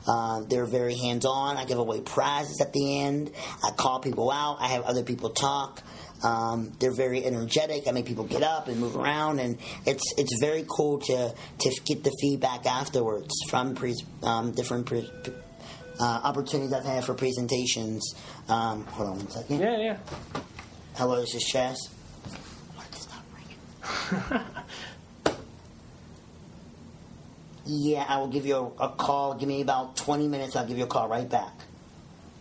Uh, 0.06 0.42
they're 0.50 0.66
very 0.66 0.96
hands 0.96 1.26
on. 1.26 1.56
I 1.58 1.66
give 1.66 1.78
away 1.78 2.02
prizes 2.02 2.60
at 2.62 2.74
the 2.74 3.00
end. 3.02 3.32
I 3.64 3.72
call 3.72 4.00
people 4.02 4.30
out. 4.30 4.58
I 4.60 4.68
have 4.68 4.84
other 4.84 5.04
people 5.04 5.30
talk. 5.30 5.82
Um, 6.22 6.74
they're 6.80 6.92
very 6.96 7.24
energetic. 7.24 7.88
I 7.88 7.92
make 7.92 8.06
people 8.06 8.26
get 8.26 8.44
up 8.44 8.68
and 8.68 8.78
move 8.78 8.98
around, 8.98 9.40
and 9.40 9.58
it's 9.86 10.04
it's 10.18 10.38
very 10.42 10.66
cool 10.68 11.00
to 11.00 11.34
to 11.60 11.82
get 11.86 12.04
the 12.04 12.12
feedback 12.20 12.66
afterwards 12.66 13.34
from 13.50 13.74
pre- 13.74 13.96
um, 14.24 14.52
different 14.52 14.86
pre- 14.86 15.10
uh, 15.98 16.04
opportunities 16.24 16.74
I've 16.74 16.84
had 16.84 17.06
for 17.06 17.14
presentations. 17.14 18.16
Um, 18.50 18.84
hold 18.88 19.10
on 19.12 19.18
one 19.18 19.30
second. 19.30 19.60
Yeah, 19.62 19.78
yeah. 19.78 19.98
Hello, 20.96 21.22
this 21.22 21.34
is 21.36 21.50
Chaz. 21.54 21.78
Why 22.76 22.84
did 22.84 22.96
it 22.96 23.02
stop 23.02 23.24
ringing? 23.34 23.56
yeah, 27.66 28.06
I 28.08 28.18
will 28.18 28.28
give 28.28 28.46
you 28.46 28.74
a, 28.80 28.86
a 28.86 28.90
call. 28.90 29.36
Give 29.36 29.48
me 29.48 29.62
about 29.62 29.96
20 29.98 30.28
minutes. 30.28 30.56
I'll 30.56 30.66
give 30.68 30.78
you 30.78 30.84
a 30.84 30.88
call 30.88 31.08
right 31.08 31.30
back. 31.30 31.54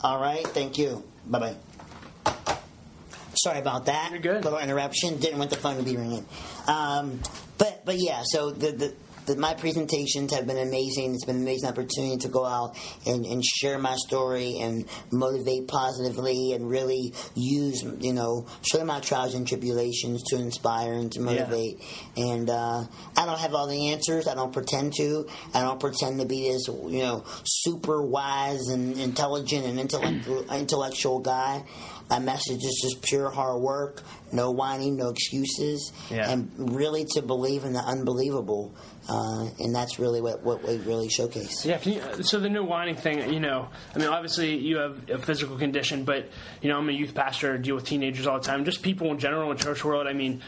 All 0.01 0.21
right. 0.21 0.47
Thank 0.47 0.79
you. 0.79 1.03
Bye 1.27 1.39
bye. 1.39 1.57
Sorry 3.35 3.59
about 3.61 3.87
that. 3.87 4.11
You're 4.11 4.21
good. 4.21 4.45
Little 4.45 4.59
interruption. 4.59 5.19
Didn't 5.19 5.39
want 5.39 5.51
the 5.51 5.57
phone 5.57 5.77
to 5.77 5.83
be 5.83 5.97
ringing. 5.97 6.25
Um, 6.67 7.21
but 7.57 7.85
but 7.85 7.97
yeah. 7.99 8.23
So 8.25 8.51
the, 8.51 8.73
the 8.73 8.95
the 9.29 9.37
my 9.37 9.55
presentations 9.55 10.35
have 10.35 10.47
been 10.47 10.59
amazing. 10.59 11.15
It's 11.15 11.25
been 11.25 11.37
an 11.37 11.43
amazing 11.43 11.69
opportunity 11.69 12.17
to 12.19 12.29
go 12.29 12.45
out 12.45 12.77
and, 13.07 13.25
and 13.27 13.45
share 13.45 13.79
my 13.79 13.95
story 13.95 14.59
and 14.59 14.85
motivate 15.13 15.69
positively 15.69 16.53
and 16.53 16.69
really 16.69 17.13
use 17.35 17.85
you 18.01 18.13
know 18.13 18.47
share 18.63 18.85
my 18.85 19.01
trials 19.01 19.35
and 19.35 19.47
tribulations 19.47 20.23
to 20.25 20.37
inspire 20.37 20.95
and 20.95 21.13
to 21.13 21.21
motivate. 21.21 21.81
And 22.17 22.51
uh, 22.51 22.85
I 23.17 23.27
don't 23.27 23.39
have 23.39 23.55
all 23.55 23.69
the 23.69 23.93
answers. 23.93 24.27
I 24.27 24.35
don't 24.35 24.53
pretend 24.53 24.95
to. 24.97 25.27
I 25.55 25.61
don't 25.61 25.79
pretend 25.79 26.21
to 26.21 26.27
be 26.27 26.51
this 26.51 26.67
you 26.69 27.03
know 27.03 27.25
super 27.45 28.03
wise 28.03 28.69
and 28.69 28.99
intelligent 28.99 29.67
and 29.67 29.79
intellectual 29.79 30.51
intellectual 30.53 31.21
guy. 31.21 31.63
My 32.11 32.19
message 32.19 32.65
is 32.65 32.79
just 32.83 33.03
pure 33.03 33.29
hard 33.31 33.61
work, 33.61 34.03
no 34.33 34.51
whining, 34.51 34.97
no 34.97 35.11
excuses, 35.11 35.93
Yeah. 36.11 36.31
and 36.31 36.51
really 36.75 37.05
to 37.15 37.23
believe 37.23 37.65
in 37.65 37.75
the 37.75 37.81
unbelievable. 37.81 38.75
Uh, 39.09 39.47
and 39.59 39.75
that's 39.75 39.99
really 39.99 40.21
what, 40.21 40.43
what 40.43 40.67
we 40.67 40.77
really 40.79 41.09
showcase. 41.09 41.65
Yeah, 41.67 41.79
can 41.79 41.93
you, 41.93 42.23
so 42.23 42.41
the 42.41 42.49
no 42.49 42.63
whining 42.63 42.97
thing, 42.97 43.33
you 43.33 43.41
know, 43.41 43.69
I 43.95 43.99
mean, 43.99 44.09
obviously 44.09 44.57
you 44.57 44.79
have 44.79 45.09
a 45.11 45.19
physical 45.19 45.57
condition, 45.59 46.05
but, 46.05 46.29
you 46.63 46.69
know, 46.71 46.79
I'm 46.79 46.89
a 46.89 46.93
youth 46.93 47.15
pastor, 47.15 47.57
deal 47.59 47.75
with 47.75 47.85
teenagers 47.85 48.27
all 48.27 48.39
the 48.39 48.45
time, 48.47 48.65
just 48.65 48.83
people 48.83 49.11
in 49.11 49.19
general 49.19 49.51
in 49.51 49.57
church 49.59 49.85
world. 49.85 50.07
I 50.07 50.13
mean, 50.15 50.43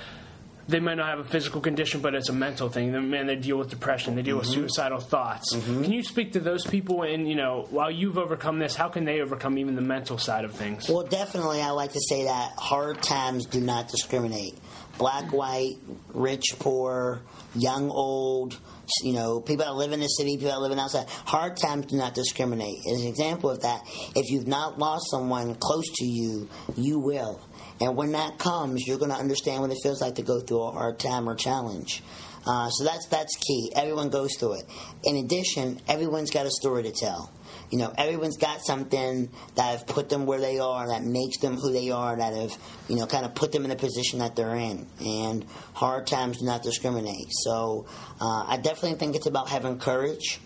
they 0.71 0.81
might 0.81 0.95
not 0.95 1.09
have 1.09 1.19
a 1.19 1.25
physical 1.25 1.61
condition, 1.61 2.01
but 2.01 2.15
it's 2.15 2.29
a 2.29 2.33
mental 2.33 2.69
thing. 2.69 2.93
Then, 2.93 3.11
Man, 3.11 3.27
they 3.27 3.37
deal 3.37 3.59
with 3.59 3.71
depression, 3.71 4.15
they 4.15 4.23
deal 4.23 4.39
with 4.39 4.47
mm-hmm. 4.47 4.63
suicidal 4.63 5.01
thoughts. 5.01 5.55
Mm-hmm. 5.55 5.83
Can 5.83 5.93
you 5.93 6.03
speak 6.03 6.33
to 6.33 6.41
those 6.41 6.65
people 6.65 7.03
and, 7.03 7.29
you 7.29 7.35
know, 7.35 7.67
while 7.71 7.91
you've 7.91 8.19
overcome 8.19 8.59
this, 8.59 8.75
how 8.75 8.89
can 8.89 9.05
they 9.05 9.21
overcome 9.21 9.59
even 9.59 9.75
the 9.75 9.83
mental 9.83 10.19
side 10.19 10.45
of 10.45 10.53
things? 10.53 10.89
Well, 10.89 11.03
definitely, 11.03 11.61
I 11.61 11.71
like 11.71 11.93
to 11.93 12.01
say 12.09 12.25
that 12.25 12.53
hard 12.57 13.03
times 13.03 13.47
do 13.47 13.61
not 13.61 13.89
discriminate. 13.89 14.55
Black, 14.99 15.33
white, 15.33 15.77
rich, 16.13 16.45
poor, 16.59 17.23
young, 17.55 17.91
old, 17.91 18.59
you 19.03 19.13
know, 19.13 19.41
people 19.41 19.65
that 19.65 19.75
live 19.75 19.93
in 19.93 20.01
the 20.01 20.07
city, 20.07 20.37
people 20.37 20.51
that 20.51 20.61
live 20.61 20.73
in 20.73 20.79
outside. 20.79 21.09
Hard 21.25 21.57
times 21.57 21.87
do 21.87 21.97
not 21.97 22.15
discriminate. 22.15 22.77
As 22.93 23.01
an 23.01 23.07
example 23.07 23.51
of 23.51 23.63
that, 23.63 23.81
if 24.15 24.31
you've 24.31 24.47
not 24.47 24.79
lost 24.79 25.11
someone 25.11 25.55
close 25.55 25.89
to 25.95 26.05
you, 26.05 26.49
you 26.77 26.99
will. 26.99 27.41
And 27.81 27.97
when 27.97 28.13
that 28.13 28.39
comes, 28.39 28.87
you're 28.87 28.99
going 28.99 29.11
to 29.11 29.17
understand 29.17 29.63
what 29.63 29.71
it 29.71 29.79
feels 29.83 30.01
like 30.01 30.17
to 30.17 30.23
go 30.23 30.41
through 30.41 30.63
a 30.63 30.71
hard 30.71 30.99
time 30.99 31.29
or 31.29 31.35
challenge. 31.35 32.03
Uh, 32.47 32.71
so 32.71 32.85
that's 32.85 33.07
that's 33.09 33.37
key. 33.37 33.71
Everyone 33.75 34.09
goes 34.09 34.37
through 34.39 34.61
it. 34.61 34.65
In 35.05 35.17
addition, 35.17 35.81
everyone's 35.89 36.31
got 36.31 36.47
a 36.47 36.51
story 36.51 36.83
to 36.85 36.93
tell. 36.93 37.31
You 37.71 37.79
know, 37.79 37.93
everyone's 37.97 38.37
got 38.37 38.65
something 38.65 39.31
that 39.55 39.79
have 39.79 39.87
put 39.87 40.09
them 40.09 40.27
where 40.27 40.41
they 40.41 40.59
are, 40.59 40.89
that 40.89 41.05
makes 41.05 41.39
them 41.39 41.57
who 41.57 41.73
they 41.73 41.91
are, 41.91 42.17
that 42.17 42.35
have, 42.35 42.57
you 42.89 42.97
know, 42.97 43.07
kind 43.07 43.25
of 43.25 43.35
put 43.35 43.53
them 43.53 43.65
in 43.65 43.71
the 43.71 43.77
position 43.77 44.19
that 44.19 44.35
they're 44.35 44.57
in. 44.57 44.87
And 45.05 45.45
hard 45.75 46.07
times 46.07 46.39
do 46.39 46.47
not 46.47 46.63
discriminate. 46.63 47.29
So 47.31 47.87
uh, 48.21 48.45
I 48.49 48.57
definitely 48.57 48.99
think 48.99 49.15
it's 49.17 49.27
about 49.27 49.49
having 49.49 49.79
courage. 49.79 50.41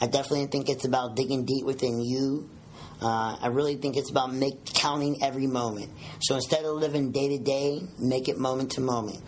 I 0.00 0.06
definitely 0.06 0.46
think 0.46 0.68
it's 0.68 0.84
about 0.84 1.16
digging 1.16 1.44
deep 1.44 1.64
within 1.66 2.00
you. 2.00 2.48
Uh, 3.02 3.36
I 3.40 3.48
really 3.48 3.74
think 3.76 3.96
it's 3.96 4.10
about 4.10 4.32
make, 4.32 4.64
counting 4.74 5.22
every 5.22 5.48
moment. 5.48 5.90
So 6.20 6.36
instead 6.36 6.64
of 6.64 6.76
living 6.76 7.10
day 7.10 7.36
to 7.36 7.42
day, 7.42 7.82
make 7.98 8.28
it 8.28 8.38
moment 8.38 8.72
to 8.72 8.80
moment. 8.80 9.20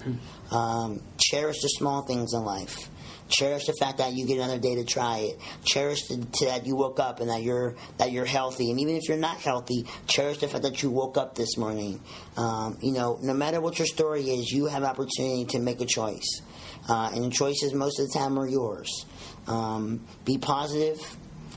Um, 0.53 1.03
cherish 1.19 1.61
the 1.61 1.69
small 1.69 2.03
things 2.03 2.35
in 2.35 2.45
life. 2.45 2.89
Cherish 3.29 3.67
the 3.67 3.73
fact 3.73 3.99
that 3.99 4.13
you 4.13 4.27
get 4.27 4.37
another 4.37 4.59
day 4.59 4.77
to 4.77 4.85
try 4.85 5.19
it. 5.19 5.41
Cherish 5.65 6.07
the, 6.09 6.17
that 6.45 6.67
you 6.67 6.77
woke 6.77 7.01
up 7.01 7.21
and 7.21 7.31
that 7.31 7.43
you're 7.43 7.75
that 7.97 8.13
you're 8.13 8.27
healthy. 8.27 8.71
And 8.71 8.79
even 8.79 8.97
if 8.97 9.09
you're 9.09 9.17
not 9.17 9.39
healthy, 9.39 9.87
cherish 10.07 10.39
the 10.39 10.47
fact 10.47 10.63
that 10.63 10.83
you 10.83 10.91
woke 10.91 11.17
up 11.17 11.35
this 11.35 11.57
morning. 11.57 12.01
Um, 12.37 12.77
you 12.83 12.93
know, 12.93 13.19
no 13.23 13.33
matter 13.33 13.61
what 13.63 13.79
your 13.79 13.87
story 13.87 14.29
is, 14.31 14.53
you 14.53 14.67
have 14.67 14.85
opportunity 14.85 15.47
to 15.47 15.59
make 15.59 15.81
a 15.81 15.87
choice, 15.87 16.43
uh, 16.89 17.11
and 17.15 17.33
choices 17.33 17.73
most 17.73 17.99
of 17.99 18.09
the 18.09 18.17
time 18.17 18.39
are 18.39 18.47
yours. 18.47 19.07
Um, 19.47 20.05
be 20.25 20.37
positive. 20.37 21.01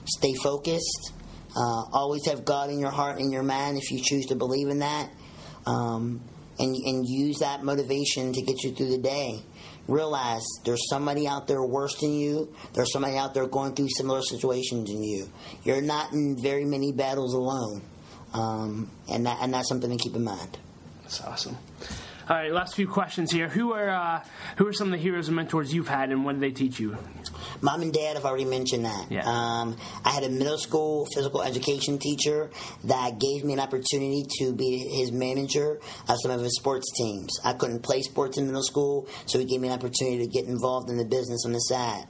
Stay 0.05 0.33
focused. 0.35 1.11
Uh, 1.55 1.83
always 1.91 2.25
have 2.25 2.45
God 2.45 2.69
in 2.69 2.79
your 2.79 2.91
heart 2.91 3.19
and 3.19 3.31
your 3.31 3.43
mind 3.43 3.77
if 3.77 3.91
you 3.91 3.99
choose 4.03 4.27
to 4.27 4.35
believe 4.35 4.67
in 4.67 4.79
that. 4.79 5.09
Um, 5.65 6.21
and, 6.59 6.75
and 6.75 7.07
use 7.07 7.39
that 7.39 7.63
motivation 7.63 8.33
to 8.33 8.41
get 8.41 8.63
you 8.63 8.71
through 8.71 8.89
the 8.89 8.97
day. 8.97 9.41
Realize 9.87 10.43
there's 10.65 10.89
somebody 10.89 11.27
out 11.27 11.47
there 11.47 11.63
worse 11.63 11.95
than 11.99 12.13
you. 12.13 12.53
There's 12.73 12.91
somebody 12.91 13.15
out 13.15 13.33
there 13.33 13.47
going 13.47 13.73
through 13.75 13.87
similar 13.95 14.21
situations 14.21 14.89
than 14.89 15.03
you. 15.03 15.29
You're 15.63 15.81
not 15.81 16.11
in 16.13 16.37
very 16.41 16.65
many 16.65 16.91
battles 16.91 17.33
alone, 17.33 17.83
um, 18.33 18.91
and 19.09 19.25
that 19.25 19.37
and 19.41 19.53
that's 19.53 19.69
something 19.69 19.89
to 19.89 20.03
keep 20.03 20.15
in 20.15 20.25
mind. 20.25 20.57
That's 21.03 21.21
awesome. 21.21 21.57
All 22.29 22.35
right, 22.35 22.51
last 22.51 22.75
few 22.75 22.89
questions 22.89 23.31
here. 23.31 23.47
Who 23.47 23.71
are 23.71 23.89
uh, 23.89 24.21
who 24.57 24.67
are 24.67 24.73
some 24.73 24.87
of 24.87 24.91
the 24.91 24.97
heroes 24.97 25.29
and 25.29 25.37
mentors 25.37 25.73
you've 25.73 25.87
had, 25.87 26.11
and 26.11 26.25
what 26.25 26.33
did 26.33 26.41
they 26.41 26.51
teach 26.51 26.77
you? 26.77 26.97
Mom 27.61 27.81
and 27.81 27.93
dad, 27.93 28.17
I've 28.17 28.25
already 28.25 28.43
mentioned 28.43 28.83
that. 28.83 29.09
Yeah. 29.09 29.21
Um, 29.25 29.77
I 30.03 30.09
had 30.09 30.23
a 30.23 30.29
middle 30.29 30.57
school 30.57 31.07
physical 31.15 31.41
education 31.41 31.99
teacher 31.99 32.51
that 32.83 33.17
gave 33.17 33.45
me 33.45 33.53
an 33.53 33.61
opportunity 33.61 34.25
to 34.39 34.51
be 34.51 34.77
his 34.77 35.13
manager 35.13 35.79
of 36.09 36.17
some 36.21 36.31
of 36.31 36.41
his 36.41 36.57
sports 36.57 36.91
teams. 36.97 37.39
I 37.45 37.53
couldn't 37.53 37.81
play 37.81 38.01
sports 38.01 38.37
in 38.37 38.45
middle 38.45 38.63
school, 38.63 39.07
so 39.25 39.39
he 39.39 39.45
gave 39.45 39.61
me 39.61 39.69
an 39.69 39.75
opportunity 39.75 40.17
to 40.17 40.27
get 40.27 40.47
involved 40.47 40.89
in 40.89 40.97
the 40.97 41.05
business 41.05 41.45
on 41.45 41.53
the 41.53 41.59
side. 41.59 42.07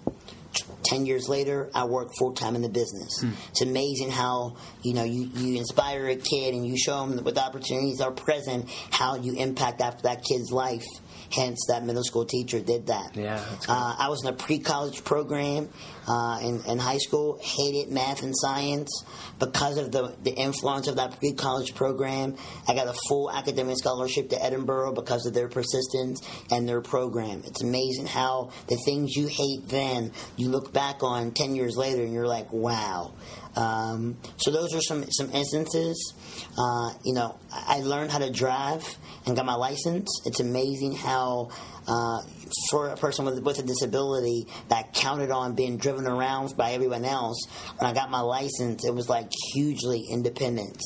Ten 0.88 1.06
years 1.06 1.28
later, 1.28 1.70
I 1.74 1.86
work 1.86 2.12
full 2.18 2.34
time 2.34 2.56
in 2.56 2.62
the 2.62 2.70
business. 2.70 3.20
Hmm. 3.20 3.32
It's 3.50 3.62
amazing 3.62 4.10
how 4.10 4.56
you 4.84 4.94
know 4.94 5.04
you, 5.04 5.30
you 5.36 5.58
inspire 5.58 6.08
a 6.08 6.16
kid 6.16 6.54
and 6.54 6.66
you 6.66 6.78
show 6.78 7.02
them 7.02 7.18
that 7.18 7.26
with 7.26 7.38
opportunities 7.38 8.00
are 8.00 8.12
present, 8.12 8.70
how 8.92 9.16
you 9.16 9.34
impact 9.34 9.80
that 9.80 10.04
that 10.04 10.24
kid's 10.24 10.52
life. 10.52 10.86
Hence, 11.32 11.66
that 11.68 11.84
middle 11.84 12.04
school 12.04 12.26
teacher 12.26 12.60
did 12.60 12.88
that. 12.88 13.16
Yeah, 13.16 13.44
cool. 13.66 13.76
Uh, 13.76 13.96
I 14.00 14.10
was 14.10 14.24
in 14.24 14.30
a 14.30 14.36
pre-college 14.36 15.04
program 15.04 15.70
uh, 16.08 16.40
in, 16.42 16.64
in 16.66 16.80
high 16.80 17.00
school. 17.00 17.40
Hated 17.42 17.92
math 17.92 18.24
and 18.24 18.34
science 18.36 19.04
because 19.40 19.78
of 19.78 19.92
the, 19.92 20.16
the 20.24 20.32
influence 20.32 20.88
of 20.88 20.96
that 20.96 21.20
pre-college 21.20 21.76
program. 21.76 22.36
I 22.68 22.76
got 22.76 22.88
a 22.88 22.96
full 23.08 23.32
academic 23.32 23.78
scholarship 23.78 24.30
to 24.30 24.36
Edinboro 24.36 24.96
because 24.96 25.26
of 25.26 25.34
their 25.34 25.48
persistence 25.48 26.22
and 26.50 26.68
their 26.68 26.82
program. 26.82 27.44
It's 27.46 27.62
amazing 27.62 28.08
how 28.08 28.52
the 28.68 28.78
things 28.86 29.16
you 29.16 29.28
hate 29.28 29.68
then 29.68 30.12
you 30.36 30.50
look 30.50 30.74
back 30.74 31.04
on 31.04 31.32
ten 31.32 31.56
years 31.56 31.76
later 31.76 32.04
and 32.04 32.14
you're 32.14 32.28
like, 32.28 32.52
wow. 32.52 33.14
Um, 33.58 34.18
so 34.38 34.52
those 34.52 34.74
are 34.76 34.82
some 34.82 35.06
some 35.10 35.32
instances. 35.32 36.14
Uh, 36.58 36.92
you 37.04 37.14
know, 37.14 37.40
I 37.52 37.80
learned 37.80 38.12
how 38.12 38.20
to 38.20 38.32
drive 38.32 38.84
and 39.26 39.36
got 39.36 39.46
my 39.46 39.56
license. 39.56 40.08
It's 40.26 40.40
amazing 40.40 40.94
how 40.96 41.50
uh, 41.88 42.22
for 42.70 42.90
a 42.90 42.98
person 42.98 43.26
with, 43.26 43.42
with 43.42 43.60
a 43.60 43.64
disability 43.64 44.46
that 44.70 44.94
counted 44.94 45.32
on 45.32 45.56
being 45.56 45.78
driven 45.78 46.06
around 46.06 46.56
by 46.56 46.72
everyone 46.72 47.06
else, 47.06 47.48
when 47.78 47.90
I 47.90 47.94
got 47.94 48.12
my 48.12 48.22
license, 48.22 48.86
it 48.86 48.94
was 48.94 49.10
like 49.10 49.32
hugely 49.54 50.06
independent. 50.12 50.82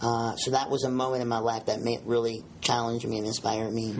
Uh, 0.00 0.36
so 0.36 0.50
that 0.52 0.68
was 0.70 0.84
a 0.84 0.90
moment 0.90 1.22
in 1.22 1.28
my 1.28 1.38
life 1.38 1.66
that 1.66 1.80
made, 1.80 2.00
really 2.04 2.42
challenged 2.60 3.06
me 3.06 3.18
and 3.18 3.26
inspired 3.26 3.72
me. 3.72 3.94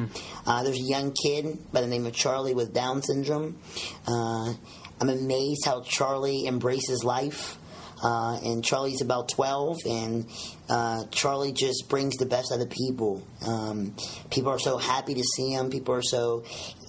Uh, 0.47 0.63
there's 0.63 0.79
a 0.79 0.83
young 0.83 1.13
kid 1.13 1.59
by 1.73 1.81
the 1.81 1.87
name 1.87 2.07
of 2.07 2.13
Charlie 2.13 2.55
with 2.55 2.73
Down 2.73 3.03
syndrome. 3.03 3.59
Uh, 4.07 4.53
I'm 5.01 5.09
amazed 5.09 5.65
how 5.65 5.81
Charlie 5.83 6.47
embraces 6.47 7.03
life. 7.03 7.57
Uh, 8.03 8.39
and 8.45 8.65
Charlie's 8.65 9.01
about 9.01 9.29
12, 9.29 9.79
and 9.87 10.27
uh, 10.69 11.05
Charlie 11.11 11.53
just 11.53 11.89
brings 11.89 12.17
the 12.17 12.27
best 12.27 12.53
out 12.53 12.61
of 12.61 12.69
people. 12.69 13.23
Um, 13.47 13.95
people 14.31 14.51
are 14.51 14.59
so 14.59 14.77
happy 14.77 15.15
to 15.15 15.23
see 15.23 15.53
him. 15.53 15.71
People 15.71 15.95
are 15.95 16.03
so. 16.03 16.45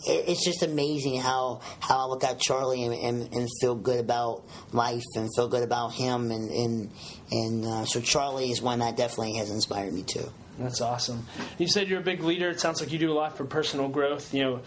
It, 0.08 0.30
it's 0.30 0.44
just 0.44 0.64
amazing 0.64 1.22
how, 1.22 1.62
how 1.80 2.00
I 2.00 2.06
look 2.06 2.24
at 2.24 2.40
Charlie 2.40 2.84
and, 2.84 2.94
and, 2.94 3.34
and 3.34 3.48
feel 3.62 3.76
good 3.76 4.00
about 4.00 4.44
life 4.72 5.04
and 5.16 5.30
feel 5.36 5.48
good 5.48 5.64
about 5.64 5.94
him. 5.94 6.32
And, 6.32 6.50
and, 6.50 6.92
and 7.32 7.66
uh, 7.66 7.86
so 7.86 8.02
Charlie 8.02 8.52
is 8.52 8.62
one 8.62 8.80
that 8.80 8.98
definitely 8.98 9.36
has 9.36 9.52
inspired 9.52 9.94
me 9.94 10.04
too. 10.04 10.30
That's 10.58 10.82
awesome. 10.82 11.26
You 11.58 11.68
said 11.68 11.88
you're 11.88 12.00
a 12.00 12.04
big 12.04 12.24
leader. 12.24 12.50
It 12.50 12.60
sounds 12.60 12.80
like 12.80 12.92
you 12.92 13.00
do 13.00 13.12
a 13.12 13.16
lot 13.16 13.38
for 13.38 13.46
personal 13.46 13.88
growth. 13.88 14.34
You 14.34 14.44
know, 14.44 14.62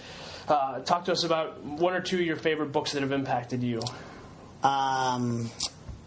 uh, 0.48 0.80
talk 0.80 1.04
to 1.06 1.12
us 1.12 1.24
about 1.24 1.62
one 1.62 1.94
or 1.94 2.00
two 2.00 2.16
of 2.16 2.26
your 2.26 2.36
favorite 2.36 2.72
books 2.72 2.92
that 2.92 3.02
have 3.02 3.12
impacted 3.12 3.62
you. 3.62 3.80
Um, 4.62 5.50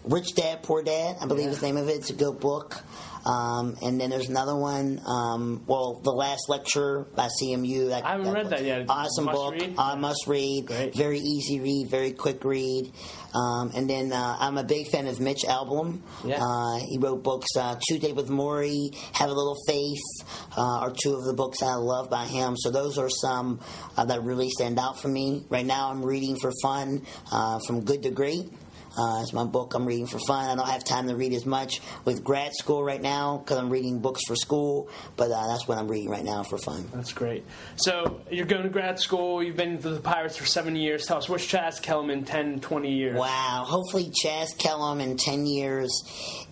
Rich 0.09 0.33
Dad 0.35 0.63
Poor 0.63 0.81
Dad, 0.81 1.17
I 1.21 1.27
believe 1.27 1.49
is 1.49 1.59
the 1.59 1.67
name 1.67 1.77
of 1.77 1.87
it. 1.87 1.97
It's 1.97 2.09
a 2.09 2.13
good 2.13 2.39
book. 2.39 2.83
Um, 3.25 3.75
and 3.83 3.99
then 4.01 4.09
there's 4.09 4.29
another 4.29 4.55
one. 4.55 5.01
Um, 5.05 5.63
well, 5.67 5.99
the 6.03 6.11
last 6.11 6.49
lecture 6.49 7.05
by 7.15 7.27
CMU. 7.27 7.89
That, 7.89 8.05
I 8.05 8.13
haven't 8.13 8.31
read 8.31 8.49
that 8.49 8.63
yet. 8.63 8.85
Awesome 8.89 9.25
Must 9.25 9.35
book. 9.35 9.53
read? 9.53 9.75
I 9.77 9.95
must 9.95 10.25
read. 10.25 10.65
Great. 10.65 10.95
Very 10.95 11.19
easy 11.19 11.59
read. 11.59 11.89
Very 11.91 12.13
quick 12.13 12.43
read. 12.43 12.91
Um, 13.35 13.71
and 13.75 13.87
then 13.87 14.11
uh, 14.11 14.37
I'm 14.39 14.57
a 14.57 14.63
big 14.63 14.87
fan 14.87 15.05
of 15.05 15.19
Mitch 15.19 15.43
Albom. 15.43 15.99
Yeah. 16.25 16.39
Uh, 16.41 16.79
he 16.87 16.97
wrote 16.97 17.21
books. 17.21 17.49
Uh, 17.55 17.77
Tuesday 17.87 18.13
with 18.13 18.29
Morrie, 18.29 18.95
Have 19.13 19.29
a 19.29 19.33
Little 19.33 19.57
Faith, 19.67 20.01
uh, 20.57 20.79
are 20.79 20.93
two 21.03 21.13
of 21.13 21.25
the 21.25 21.33
books 21.33 21.61
I 21.61 21.75
love 21.75 22.09
by 22.09 22.25
him. 22.25 22.55
So 22.57 22.71
those 22.71 22.97
are 22.97 23.09
some 23.09 23.59
uh, 23.95 24.05
that 24.05 24.23
really 24.23 24.49
stand 24.49 24.79
out 24.79 24.99
for 24.99 25.09
me. 25.09 25.45
Right 25.49 25.65
now, 25.65 25.91
I'm 25.91 26.03
reading 26.03 26.37
for 26.41 26.51
fun 26.63 27.05
uh, 27.31 27.59
from 27.67 27.83
Good 27.83 28.03
to 28.03 28.09
Great. 28.11 28.49
Uh, 28.97 29.21
it's 29.21 29.33
my 29.33 29.45
book 29.45 29.73
I'm 29.73 29.85
reading 29.85 30.07
for 30.07 30.19
fun. 30.19 30.49
I 30.49 30.55
don't 30.55 30.67
have 30.67 30.83
time 30.83 31.07
to 31.07 31.15
read 31.15 31.33
as 31.33 31.45
much 31.45 31.81
with 32.05 32.23
grad 32.23 32.53
school 32.53 32.83
right 32.83 33.01
now 33.01 33.37
because 33.37 33.57
I'm 33.57 33.69
reading 33.69 33.99
books 33.99 34.21
for 34.27 34.35
school, 34.35 34.89
but 35.15 35.31
uh, 35.31 35.47
that's 35.47 35.67
what 35.67 35.77
I'm 35.77 35.87
reading 35.87 36.09
right 36.09 36.23
now 36.23 36.43
for 36.43 36.57
fun. 36.57 36.89
That's 36.93 37.13
great. 37.13 37.45
So 37.75 38.19
you're 38.31 38.45
going 38.45 38.63
to 38.63 38.69
grad 38.69 38.99
school. 38.99 39.43
You've 39.43 39.55
been 39.55 39.77
to 39.79 39.89
the 39.89 39.99
Pirates 39.99 40.37
for 40.37 40.45
seven 40.45 40.75
years. 40.75 41.05
Tell 41.05 41.17
us, 41.17 41.29
what's 41.29 41.45
Chaz 41.45 41.81
Kellem 41.81 42.11
in 42.11 42.25
10, 42.25 42.59
20 42.59 42.91
years? 42.91 43.17
Wow. 43.17 43.65
Hopefully, 43.67 44.11
Chaz 44.23 44.47
Kellem 44.57 45.01
in 45.01 45.17
10 45.17 45.45
years 45.45 46.03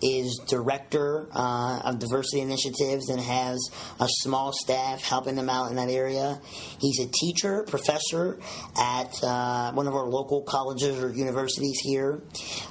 is 0.02 0.40
director 0.48 1.28
uh, 1.34 1.80
of 1.84 1.98
diversity 1.98 2.40
initiatives 2.40 3.08
and 3.08 3.20
has 3.20 3.58
a 4.00 4.06
small 4.20 4.52
staff 4.52 5.02
helping 5.02 5.34
them 5.34 5.50
out 5.50 5.70
in 5.70 5.76
that 5.76 5.90
area. 5.90 6.40
He's 6.80 7.00
a 7.00 7.08
teacher, 7.08 7.64
professor 7.64 8.38
at 8.78 9.12
uh, 9.22 9.72
one 9.72 9.86
of 9.86 9.94
our 9.94 10.06
local 10.06 10.42
colleges 10.42 11.02
or 11.02 11.12
universities 11.12 11.78
here. 11.82 12.22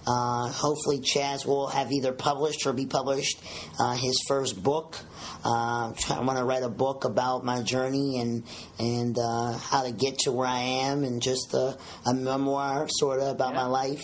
Uh, 0.06 0.48
hopefully, 0.52 1.00
Chaz 1.00 1.46
will 1.46 1.68
have 1.68 1.92
either 1.92 2.14
published 2.14 2.66
or 2.66 2.74
be 2.74 2.86
published 2.86 3.40
uh, 3.80 3.94
his 3.96 4.20
first 4.28 4.62
book. 4.62 4.98
Uh, 5.46 5.94
I 6.10 6.22
want 6.22 6.38
to 6.38 6.44
write 6.44 6.64
a 6.64 6.70
book 6.70 7.06
about 7.06 7.44
my 7.46 7.62
journey 7.62 8.20
and 8.20 8.44
and 8.80 9.18
uh, 9.18 9.58
how 9.58 9.84
to 9.84 9.92
get 9.92 10.20
to 10.20 10.32
where 10.32 10.48
I 10.48 10.60
am, 10.60 11.04
and 11.04 11.22
just 11.22 11.54
a, 11.54 11.78
a 12.06 12.14
memoir 12.14 12.88
sort 12.90 13.20
of 13.20 13.28
about 13.30 13.54
Yeah. 13.54 13.62
my 13.64 13.66
life. 13.68 14.04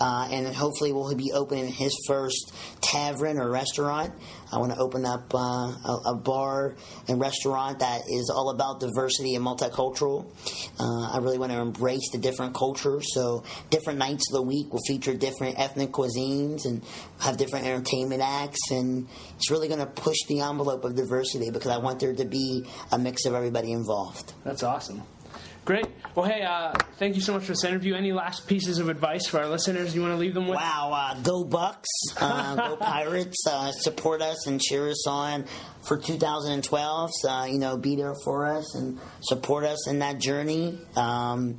Uh, 0.00 0.28
and 0.30 0.54
hopefully, 0.54 0.92
we'll 0.92 1.14
be 1.14 1.32
opening 1.32 1.68
his 1.68 1.96
first 2.06 2.52
tavern 2.80 3.38
or 3.38 3.50
restaurant. 3.50 4.12
I 4.52 4.58
want 4.58 4.72
to 4.72 4.78
open 4.78 5.04
up 5.04 5.34
uh, 5.34 5.38
a, 5.38 6.00
a 6.06 6.14
bar 6.14 6.76
and 7.08 7.20
restaurant 7.20 7.80
that 7.80 8.02
is 8.08 8.30
all 8.34 8.50
about 8.50 8.80
diversity 8.80 9.34
and 9.34 9.44
multicultural. 9.44 10.26
Uh, 10.78 11.14
I 11.14 11.18
really 11.18 11.38
want 11.38 11.52
to 11.52 11.58
embrace 11.58 12.10
the 12.12 12.18
different 12.18 12.54
cultures. 12.54 13.06
So, 13.12 13.44
different 13.70 13.98
nights 13.98 14.30
of 14.30 14.36
the 14.36 14.42
week 14.42 14.72
will 14.72 14.82
feature 14.86 15.14
different 15.14 15.58
ethnic 15.58 15.90
cuisines 15.90 16.64
and 16.64 16.82
have 17.20 17.36
different 17.36 17.66
entertainment 17.66 18.22
acts. 18.22 18.70
And 18.70 19.08
it's 19.36 19.50
really 19.50 19.68
going 19.68 19.80
to 19.80 19.86
push 19.86 20.18
the 20.28 20.40
envelope 20.40 20.84
of 20.84 20.94
diversity 20.94 21.50
because 21.50 21.70
I 21.70 21.78
want 21.78 22.00
there 22.00 22.14
to 22.14 22.24
be 22.24 22.64
a 22.92 22.98
mix 22.98 23.24
of 23.24 23.34
everybody 23.34 23.72
involved. 23.72 24.32
That's 24.44 24.62
awesome. 24.62 25.02
Great. 25.66 25.86
Well, 26.14 26.26
hey, 26.26 26.42
uh, 26.42 26.74
thank 26.96 27.16
you 27.16 27.20
so 27.20 27.32
much 27.32 27.42
for 27.42 27.48
this 27.48 27.64
interview. 27.64 27.96
Any 27.96 28.12
last 28.12 28.46
pieces 28.46 28.78
of 28.78 28.88
advice 28.88 29.26
for 29.26 29.40
our 29.40 29.48
listeners 29.48 29.96
you 29.96 30.00
want 30.00 30.12
to 30.12 30.16
leave 30.16 30.32
them 30.32 30.46
with? 30.46 30.54
Wow, 30.54 30.92
uh, 30.94 31.20
go 31.22 31.42
Bucks, 31.42 31.88
uh, 32.20 32.54
go 32.54 32.76
Pirates, 32.80 33.44
uh, 33.50 33.72
support 33.72 34.22
us 34.22 34.46
and 34.46 34.60
cheer 34.60 34.88
us 34.88 35.08
on 35.08 35.44
for 35.82 35.98
2012. 35.98 37.10
Uh, 37.28 37.46
you 37.50 37.58
know, 37.58 37.76
be 37.76 37.96
there 37.96 38.14
for 38.22 38.46
us 38.46 38.76
and 38.76 39.00
support 39.22 39.64
us 39.64 39.88
in 39.88 39.98
that 39.98 40.20
journey. 40.20 40.78
Um, 40.94 41.58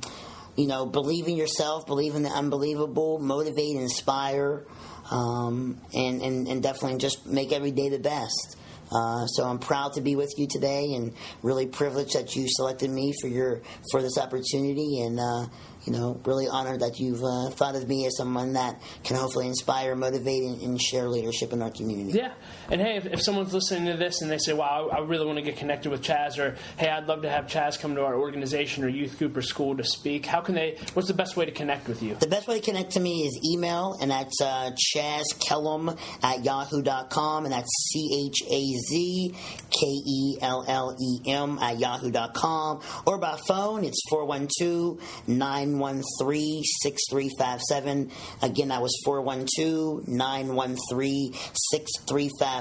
you 0.56 0.68
know, 0.68 0.86
believe 0.86 1.28
in 1.28 1.36
yourself, 1.36 1.84
believe 1.84 2.14
in 2.14 2.22
the 2.22 2.30
unbelievable, 2.30 3.18
motivate, 3.18 3.76
inspire, 3.76 4.64
um, 5.10 5.82
and, 5.92 6.22
and, 6.22 6.48
and 6.48 6.62
definitely 6.62 6.96
just 6.96 7.26
make 7.26 7.52
every 7.52 7.72
day 7.72 7.90
the 7.90 7.98
best. 7.98 8.57
Uh, 8.90 9.26
so 9.26 9.44
I'm 9.44 9.58
proud 9.58 9.94
to 9.94 10.00
be 10.00 10.16
with 10.16 10.32
you 10.36 10.46
today, 10.48 10.94
and 10.94 11.12
really 11.42 11.66
privileged 11.66 12.14
that 12.14 12.34
you 12.36 12.46
selected 12.48 12.90
me 12.90 13.12
for 13.20 13.28
your 13.28 13.60
for 13.90 14.02
this 14.02 14.18
opportunity, 14.18 15.00
and 15.00 15.18
uh, 15.20 15.46
you 15.84 15.92
know, 15.92 16.20
really 16.24 16.48
honored 16.48 16.80
that 16.80 16.98
you've 16.98 17.22
uh, 17.22 17.50
thought 17.50 17.74
of 17.74 17.88
me 17.88 18.06
as 18.06 18.16
someone 18.16 18.52
that 18.52 18.80
can 19.04 19.16
hopefully 19.16 19.46
inspire, 19.46 19.94
motivate, 19.94 20.42
and, 20.42 20.60
and 20.62 20.80
share 20.80 21.08
leadership 21.08 21.52
in 21.52 21.62
our 21.62 21.70
community. 21.70 22.18
Yeah. 22.18 22.32
And 22.70 22.80
hey, 22.80 22.96
if, 22.96 23.06
if 23.06 23.22
someone's 23.22 23.54
listening 23.54 23.86
to 23.86 23.96
this 23.96 24.20
and 24.20 24.30
they 24.30 24.38
say, 24.38 24.52
wow, 24.52 24.90
I, 24.92 24.96
I 24.96 25.00
really 25.00 25.24
want 25.24 25.38
to 25.38 25.42
get 25.42 25.56
connected 25.56 25.90
with 25.90 26.02
Chaz, 26.02 26.38
or 26.38 26.56
hey, 26.76 26.88
I'd 26.88 27.06
love 27.06 27.22
to 27.22 27.30
have 27.30 27.46
Chaz 27.46 27.80
come 27.80 27.94
to 27.94 28.04
our 28.04 28.16
organization 28.16 28.84
or 28.84 28.88
youth 28.88 29.18
group 29.18 29.36
or 29.36 29.42
school 29.42 29.76
to 29.76 29.84
speak, 29.84 30.26
how 30.26 30.40
can 30.40 30.54
they, 30.54 30.76
what's 30.94 31.08
the 31.08 31.14
best 31.14 31.36
way 31.36 31.46
to 31.46 31.52
connect 31.52 31.88
with 31.88 32.02
you? 32.02 32.14
The 32.16 32.26
best 32.26 32.46
way 32.46 32.60
to 32.60 32.64
connect 32.64 32.92
to 32.92 33.00
me 33.00 33.26
is 33.26 33.38
email, 33.52 33.96
and 34.00 34.10
that's 34.10 34.40
uh, 34.42 34.70
chazkellem 34.94 35.98
at 36.22 36.44
yahoo.com, 36.44 37.44
and 37.44 37.52
that's 37.52 37.70
C 37.92 38.26
H 38.26 38.42
A 38.50 38.62
Z 38.90 39.34
K 39.70 39.86
E 39.86 40.38
L 40.42 40.64
L 40.68 40.96
E 41.00 41.30
M 41.30 41.58
at 41.60 41.78
yahoo.com. 41.78 42.80
Or 43.06 43.18
by 43.18 43.38
phone, 43.46 43.84
it's 43.84 44.00
412 44.10 45.00
913 45.26 46.62
6357. 46.64 48.10
Again, 48.42 48.68
that 48.68 48.82
was 48.82 48.94
412 49.04 50.06
913 50.08 51.32
6357. 51.32 52.57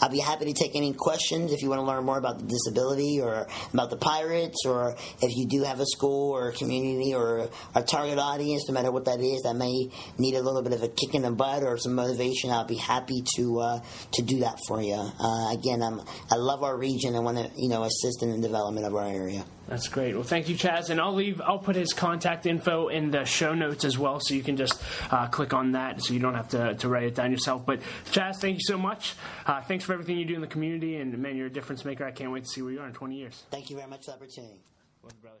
I'll 0.00 0.10
be 0.10 0.18
happy 0.18 0.46
to 0.46 0.52
take 0.52 0.76
any 0.76 0.92
questions 0.92 1.52
if 1.52 1.62
you 1.62 1.68
want 1.68 1.80
to 1.80 1.86
learn 1.86 2.04
more 2.04 2.18
about 2.18 2.38
the 2.38 2.46
disability 2.46 3.20
or 3.20 3.46
about 3.72 3.90
the 3.90 3.96
Pirates, 3.96 4.64
or 4.66 4.96
if 5.22 5.36
you 5.36 5.46
do 5.46 5.62
have 5.64 5.80
a 5.80 5.86
school 5.86 6.32
or 6.32 6.48
a 6.48 6.52
community 6.52 7.14
or 7.14 7.48
a 7.74 7.82
target 7.82 8.18
audience, 8.18 8.68
no 8.68 8.74
matter 8.74 8.90
what 8.90 9.04
that 9.06 9.20
is, 9.20 9.42
that 9.42 9.54
may 9.54 9.88
need 10.18 10.34
a 10.34 10.42
little 10.42 10.62
bit 10.62 10.72
of 10.72 10.82
a 10.82 10.88
kick 10.88 11.14
in 11.14 11.22
the 11.22 11.30
butt 11.30 11.62
or 11.62 11.78
some 11.78 11.94
motivation. 11.94 12.50
I'll 12.50 12.64
be 12.64 12.76
happy 12.76 13.22
to 13.36 13.60
uh, 13.60 13.80
to 14.12 14.22
do 14.22 14.40
that 14.40 14.58
for 14.66 14.82
you. 14.82 14.94
Uh, 14.94 15.52
again, 15.52 15.82
I'm, 15.82 16.00
I 16.30 16.36
love 16.36 16.62
our 16.62 16.76
region 16.76 17.14
and 17.14 17.24
want 17.24 17.38
to 17.38 17.50
you 17.56 17.68
know 17.68 17.84
assist 17.84 18.22
in 18.22 18.30
the 18.30 18.46
development 18.46 18.86
of 18.86 18.94
our 18.94 19.06
area. 19.06 19.44
That's 19.68 19.88
great. 19.88 20.14
Well, 20.14 20.24
thank 20.24 20.48
you, 20.48 20.56
Chaz. 20.56 20.90
And 20.90 21.00
I'll 21.00 21.14
leave, 21.14 21.40
I'll 21.40 21.58
put 21.58 21.74
his 21.74 21.92
contact 21.92 22.44
info 22.46 22.88
in 22.88 23.10
the 23.10 23.24
show 23.24 23.54
notes 23.54 23.84
as 23.84 23.98
well, 23.98 24.20
so 24.20 24.34
you 24.34 24.42
can 24.42 24.56
just 24.56 24.82
uh, 25.10 25.26
click 25.28 25.54
on 25.54 25.72
that 25.72 26.02
so 26.02 26.12
you 26.12 26.20
don't 26.20 26.34
have 26.34 26.48
to, 26.48 26.74
to 26.74 26.88
write 26.88 27.04
it 27.04 27.14
down 27.14 27.30
yourself. 27.30 27.64
But 27.64 27.80
Chaz, 28.12 28.36
thank 28.36 28.56
you 28.56 28.64
so 28.64 28.76
much. 28.76 29.14
Uh, 29.46 29.62
thanks 29.62 29.84
for 29.84 29.94
everything 29.94 30.18
you 30.18 30.26
do 30.26 30.34
in 30.34 30.40
the 30.40 30.46
community. 30.46 30.96
And 30.96 31.16
man, 31.18 31.36
you're 31.36 31.46
a 31.46 31.52
difference 31.52 31.84
maker. 31.84 32.04
I 32.04 32.10
can't 32.10 32.30
wait 32.30 32.44
to 32.44 32.50
see 32.50 32.62
where 32.62 32.72
you 32.72 32.80
are 32.80 32.86
in 32.86 32.92
20 32.92 33.16
years. 33.16 33.44
Thank 33.50 33.70
you 33.70 33.76
very 33.76 33.88
much 33.88 34.04
for 34.04 34.12
the 34.12 34.16
opportunity. 34.16 34.60
Love 35.02 35.12
you, 35.14 35.22
brother. 35.22 35.38